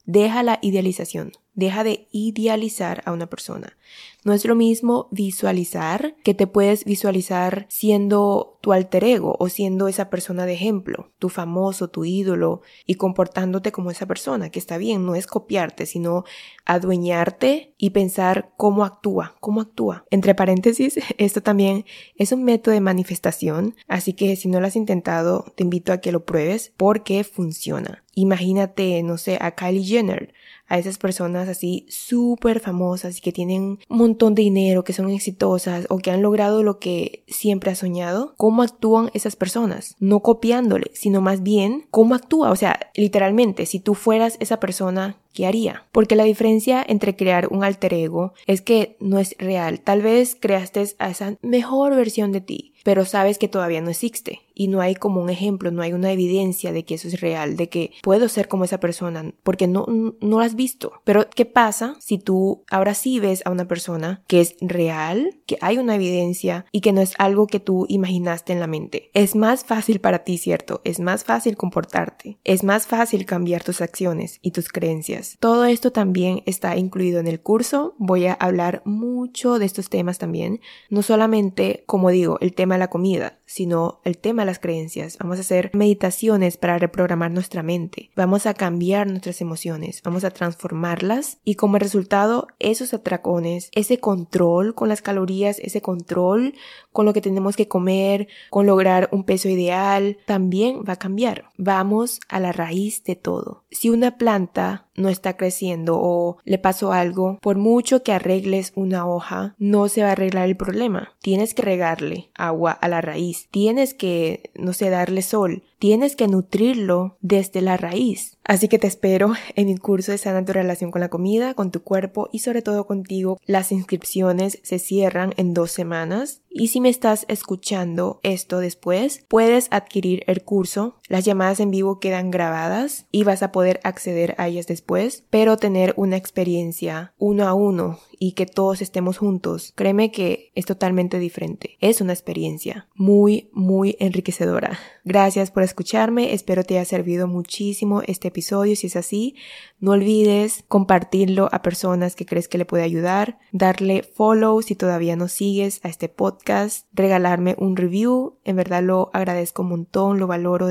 Deja 0.04 0.42
la 0.42 0.59
idealización. 0.61 1.33
Deja 1.54 1.84
de 1.84 2.08
idealizar 2.10 3.02
a 3.06 3.12
una 3.12 3.26
persona. 3.26 3.76
No 4.24 4.33
es 4.33 4.44
lo 4.44 4.54
mismo 4.54 5.09
visualizar 5.11 6.14
que 6.22 6.35
te 6.35 6.46
puedes 6.46 6.85
visualizar 6.85 7.66
siendo 7.68 8.59
tu 8.61 8.72
alter 8.72 9.04
ego 9.04 9.37
o 9.38 9.48
siendo 9.48 9.88
esa 9.88 10.11
persona 10.11 10.44
de 10.44 10.52
ejemplo, 10.52 11.11
tu 11.18 11.30
famoso, 11.30 11.88
tu 11.88 12.04
ídolo 12.04 12.61
y 12.87 12.96
comportándote 12.96 13.72
como 13.72 13.90
esa 13.90 14.06
persona, 14.06 14.50
que 14.50 14.59
está 14.59 14.76
bien, 14.76 15.06
no 15.06 15.14
es 15.14 15.26
copiarte, 15.26 15.87
sino 15.87 16.24
adueñarte 16.66 17.74
y 17.78 17.90
pensar 17.90 18.52
cómo 18.56 18.85
actúa, 18.85 19.37
cómo 19.40 19.62
actúa. 19.62 20.04
Entre 20.11 20.35
paréntesis, 20.35 20.98
esto 21.18 21.42
también 21.42 21.87
es 22.16 22.33
un 22.33 22.44
método 22.44 22.74
de 22.74 22.80
manifestación, 22.80 23.74
así 23.88 24.12
que 24.12 24.37
si 24.37 24.48
no 24.48 24.61
lo 24.61 24.66
has 24.66 24.76
intentado, 24.76 25.46
te 25.56 25.64
invito 25.64 25.92
a 25.92 25.98
que 25.98 26.12
lo 26.12 26.24
pruebes 26.26 26.72
porque 26.76 27.24
funciona. 27.24 28.04
Imagínate, 28.14 29.02
no 29.02 29.16
sé, 29.16 29.38
a 29.40 29.54
Kylie 29.54 29.85
Jenner 29.85 30.35
a 30.70 30.78
esas 30.78 30.98
personas 30.98 31.48
así 31.48 31.85
súper 31.88 32.61
famosas 32.61 33.18
y 33.18 33.20
que 33.20 33.33
tienen 33.33 33.80
un 33.88 34.10
montón 34.11 34.35
de 34.35 34.42
dinero, 34.42 34.85
que 34.85 34.92
son 34.92 35.11
exitosas 35.11 35.87
o 35.88 35.99
que 35.99 36.11
han 36.11 36.23
logrado 36.23 36.62
lo 36.62 36.79
que 36.79 37.25
siempre 37.27 37.70
has 37.70 37.79
soñado, 37.79 38.35
¿cómo 38.37 38.62
actúan 38.62 39.11
esas 39.14 39.37
personas? 39.37 39.96
No 39.99 40.20
copiándole, 40.20 40.90
sino 40.94 41.20
más 41.20 41.42
bien 41.42 41.87
cómo 41.90 42.14
actúa. 42.14 42.51
O 42.51 42.57
sea, 42.57 42.90
literalmente, 42.94 43.66
si 43.66 43.81
tú 43.81 43.94
fueras 43.94 44.37
esa 44.40 44.59
persona 44.59 45.16
¿qué 45.33 45.46
haría? 45.46 45.87
Porque 45.92 46.16
la 46.16 46.25
diferencia 46.25 46.85
entre 46.87 47.16
crear 47.16 47.49
un 47.51 47.64
alter 47.64 47.94
ego 47.94 48.33
es 48.46 48.62
que 48.62 48.96
no 49.01 49.18
es 49.18 49.37
real. 49.38 49.81
Tal 49.81 50.03
vez 50.03 50.37
creaste 50.38 50.85
a 50.99 51.11
esa 51.11 51.37
mejor 51.42 51.94
versión 51.94 52.33
de 52.33 52.40
ti, 52.40 52.69
pero 52.84 53.04
sabes 53.04 53.38
que 53.38 53.48
todavía 53.48 53.80
no 53.80 53.90
existe 53.90 54.40
y 54.60 54.68
no 54.68 54.82
hay 54.82 54.94
como 54.94 55.22
un 55.22 55.30
ejemplo, 55.30 55.70
no 55.70 55.80
hay 55.80 55.94
una 55.94 56.12
evidencia 56.12 56.70
de 56.70 56.84
que 56.84 56.96
eso 56.96 57.08
es 57.08 57.22
real, 57.22 57.56
de 57.56 57.70
que 57.70 57.92
puedo 58.02 58.28
ser 58.28 58.46
como 58.46 58.64
esa 58.64 58.78
persona, 58.78 59.32
porque 59.42 59.66
no, 59.66 59.86
no 59.88 60.14
lo 60.20 60.40
has 60.40 60.54
visto. 60.54 61.00
Pero, 61.04 61.30
¿qué 61.30 61.46
pasa 61.46 61.96
si 61.98 62.18
tú 62.18 62.62
ahora 62.70 62.92
sí 62.92 63.20
ves 63.20 63.40
a 63.46 63.50
una 63.50 63.66
persona 63.66 64.22
que 64.26 64.42
es 64.42 64.56
real, 64.60 65.38
que 65.46 65.56
hay 65.62 65.78
una 65.78 65.94
evidencia 65.94 66.66
y 66.72 66.82
que 66.82 66.92
no 66.92 67.00
es 67.00 67.14
algo 67.16 67.46
que 67.46 67.58
tú 67.58 67.86
imaginaste 67.88 68.52
en 68.52 68.60
la 68.60 68.66
mente? 68.66 69.10
Es 69.14 69.34
más 69.34 69.64
fácil 69.64 69.98
para 69.98 70.24
ti, 70.24 70.36
¿cierto? 70.36 70.82
Es 70.84 71.00
más 71.00 71.24
fácil 71.24 71.56
comportarte, 71.56 72.36
es 72.44 72.62
más 72.62 72.86
fácil 72.86 73.24
cambiar 73.24 73.64
tus 73.64 73.80
acciones 73.80 74.40
y 74.42 74.50
tus 74.50 74.68
creencias. 74.68 75.38
Todo 75.40 75.64
esto 75.64 75.90
también 75.90 76.42
está 76.44 76.76
incluido 76.76 77.18
en 77.18 77.28
el 77.28 77.40
curso. 77.40 77.94
Voy 77.96 78.26
a 78.26 78.34
hablar 78.34 78.82
mucho 78.84 79.58
de 79.58 79.64
estos 79.64 79.88
temas 79.88 80.18
también, 80.18 80.60
no 80.90 81.00
solamente, 81.00 81.82
como 81.86 82.10
digo, 82.10 82.36
el 82.42 82.52
tema 82.52 82.69
de 82.74 82.80
la 82.80 82.90
comida, 82.90 83.38
sino 83.46 84.00
el 84.04 84.18
tema 84.18 84.42
de 84.42 84.46
las 84.46 84.59
creencias. 84.59 85.18
Vamos 85.18 85.38
a 85.38 85.40
hacer 85.40 85.70
meditaciones 85.74 86.56
para 86.56 86.78
reprogramar 86.78 87.30
nuestra 87.30 87.62
mente. 87.62 88.11
Vamos 88.16 88.46
a 88.46 88.54
cambiar 88.54 89.06
nuestras 89.06 89.40
emociones. 89.40 90.02
Vamos 90.02 90.24
a 90.24 90.30
transformarlas 90.30 91.38
y 91.44 91.54
como 91.54 91.78
resultado 91.78 92.46
esos 92.59 92.94
atracones, 92.94 93.70
ese 93.74 93.98
control 93.98 94.74
con 94.74 94.88
las 94.88 95.02
calorías, 95.02 95.59
ese 95.59 95.80
control 95.80 96.54
con 96.92 97.07
lo 97.07 97.12
que 97.12 97.20
tenemos 97.20 97.57
que 97.57 97.68
comer, 97.68 98.29
con 98.50 98.66
lograr 98.66 99.09
un 99.12 99.24
peso 99.24 99.48
ideal, 99.48 100.18
también 100.26 100.83
va 100.88 100.94
a 100.94 100.98
cambiar. 100.98 101.44
Vamos 101.57 102.20
a 102.29 102.40
la 102.40 102.53
raíz 102.53 103.05
de 103.05 103.16
todo. 103.16 103.64
Si 103.70 103.90
una 103.90 104.18
planta 104.18 104.88
no 104.94 105.09
está 105.09 105.37
creciendo 105.37 105.98
o 106.00 106.38
le 106.44 106.59
pasó 106.59 106.92
algo, 106.92 107.38
por 107.40 107.57
mucho 107.57 108.03
que 108.03 108.12
arregles 108.12 108.72
una 108.74 109.07
hoja, 109.07 109.55
no 109.59 109.88
se 109.88 110.03
va 110.03 110.09
a 110.09 110.12
arreglar 110.12 110.48
el 110.48 110.57
problema. 110.57 111.14
Tienes 111.20 111.55
que 111.55 111.62
regarle 111.62 112.31
agua 112.35 112.72
a 112.72 112.88
la 112.88 113.00
raíz. 113.00 113.48
Tienes 113.50 113.94
que, 113.94 114.50
no 114.55 114.72
sé, 114.72 114.90
darle 114.90 115.22
sol 115.22 115.64
tienes 115.80 116.14
que 116.14 116.28
nutrirlo 116.28 117.16
desde 117.20 117.62
la 117.62 117.76
raíz. 117.76 118.36
Así 118.44 118.68
que 118.68 118.78
te 118.78 118.86
espero 118.86 119.32
en 119.56 119.66
mi 119.66 119.76
curso 119.76 120.12
de 120.12 120.18
sana 120.18 120.44
tu 120.44 120.52
relación 120.52 120.90
con 120.90 121.00
la 121.00 121.08
comida, 121.08 121.54
con 121.54 121.70
tu 121.70 121.82
cuerpo 121.82 122.28
y 122.32 122.40
sobre 122.40 122.62
todo 122.62 122.86
contigo. 122.86 123.38
Las 123.46 123.72
inscripciones 123.72 124.60
se 124.62 124.78
cierran 124.78 125.32
en 125.36 125.54
dos 125.54 125.70
semanas 125.72 126.42
y 126.50 126.68
si 126.68 126.80
me 126.80 126.90
estás 126.90 127.24
escuchando 127.28 128.20
esto 128.22 128.58
después, 128.58 129.24
puedes 129.28 129.68
adquirir 129.70 130.22
el 130.26 130.42
curso. 130.42 130.99
Las 131.11 131.25
llamadas 131.25 131.59
en 131.59 131.73
vivo 131.73 131.99
quedan 131.99 132.31
grabadas 132.31 133.07
y 133.11 133.25
vas 133.25 133.42
a 133.42 133.51
poder 133.51 133.81
acceder 133.83 134.37
a 134.38 134.46
ellas 134.46 134.68
después, 134.68 135.25
pero 135.29 135.57
tener 135.57 135.92
una 135.96 136.16
experiencia 136.16 137.14
uno 137.18 137.49
a 137.49 137.53
uno 137.53 137.99
y 138.20 138.33
que 138.33 138.46
todos 138.46 138.81
estemos 138.81 139.18
juntos, 139.18 139.73
créeme 139.75 140.12
que 140.12 140.53
es 140.55 140.66
totalmente 140.66 141.18
diferente. 141.18 141.79
Es 141.81 142.01
una 142.01 142.12
experiencia 142.12 142.87
muy, 142.94 143.51
muy 143.53 143.96
enriquecedora. 143.99 144.79
Gracias 145.05 145.51
por 145.51 145.64
escucharme, 145.64 146.33
espero 146.33 146.62
te 146.62 146.79
haya 146.79 146.85
servido 146.85 147.27
muchísimo 147.27 148.03
este 148.07 148.29
episodio. 148.29 148.77
Si 148.77 148.87
es 148.87 148.94
así, 148.94 149.35
no 149.81 149.92
olvides 149.92 150.64
compartirlo 150.68 151.49
a 151.51 151.62
personas 151.62 152.14
que 152.14 152.27
crees 152.27 152.46
que 152.46 152.59
le 152.59 152.66
puede 152.66 152.85
ayudar, 152.85 153.40
darle 153.51 154.05
follow 154.05 154.62
si 154.62 154.77
todavía 154.77 155.16
no 155.16 155.27
sigues 155.27 155.81
a 155.83 155.88
este 155.88 156.09
podcast, 156.09 156.87
regalarme 156.92 157.57
un 157.59 157.75
review, 157.75 158.37
en 158.44 158.55
verdad 158.55 158.85
lo 158.85 159.11
agradezco 159.12 159.62
un 159.62 159.70
montón, 159.70 160.20
lo 160.20 160.29
valoro 160.29 160.68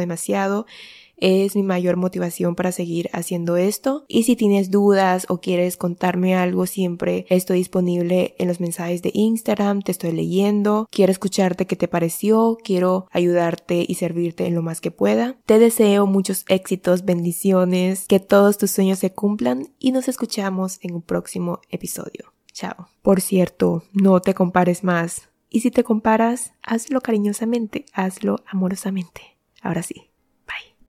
es 1.19 1.55
mi 1.55 1.63
mayor 1.63 1.97
motivación 1.97 2.55
para 2.55 2.71
seguir 2.71 3.09
haciendo 3.13 3.57
esto. 3.57 4.05
Y 4.07 4.23
si 4.23 4.35
tienes 4.35 4.71
dudas 4.71 5.25
o 5.29 5.39
quieres 5.39 5.77
contarme 5.77 6.35
algo, 6.35 6.65
siempre 6.65 7.25
estoy 7.29 7.59
disponible 7.59 8.35
en 8.37 8.47
los 8.47 8.59
mensajes 8.59 9.01
de 9.01 9.11
Instagram, 9.13 9.81
te 9.81 9.91
estoy 9.91 10.11
leyendo, 10.11 10.87
quiero 10.91 11.11
escucharte 11.11 11.67
qué 11.67 11.75
te 11.75 11.87
pareció, 11.87 12.57
quiero 12.63 13.07
ayudarte 13.11 13.85
y 13.87 13.95
servirte 13.95 14.45
en 14.45 14.55
lo 14.55 14.61
más 14.61 14.81
que 14.81 14.91
pueda. 14.91 15.37
Te 15.45 15.59
deseo 15.59 16.05
muchos 16.05 16.45
éxitos, 16.47 17.05
bendiciones, 17.05 18.05
que 18.07 18.19
todos 18.19 18.57
tus 18.57 18.71
sueños 18.71 18.99
se 18.99 19.11
cumplan 19.11 19.73
y 19.79 19.91
nos 19.91 20.07
escuchamos 20.07 20.79
en 20.81 20.95
un 20.95 21.01
próximo 21.01 21.59
episodio. 21.69 22.33
Chao. 22.53 22.87
Por 23.01 23.21
cierto, 23.21 23.83
no 23.93 24.19
te 24.21 24.33
compares 24.33 24.83
más. 24.83 25.29
Y 25.49 25.61
si 25.61 25.71
te 25.71 25.83
comparas, 25.83 26.53
hazlo 26.61 27.01
cariñosamente, 27.01 27.85
hazlo 27.93 28.43
amorosamente. 28.47 29.21
Ahora 29.61 29.81
sí. 29.81 30.08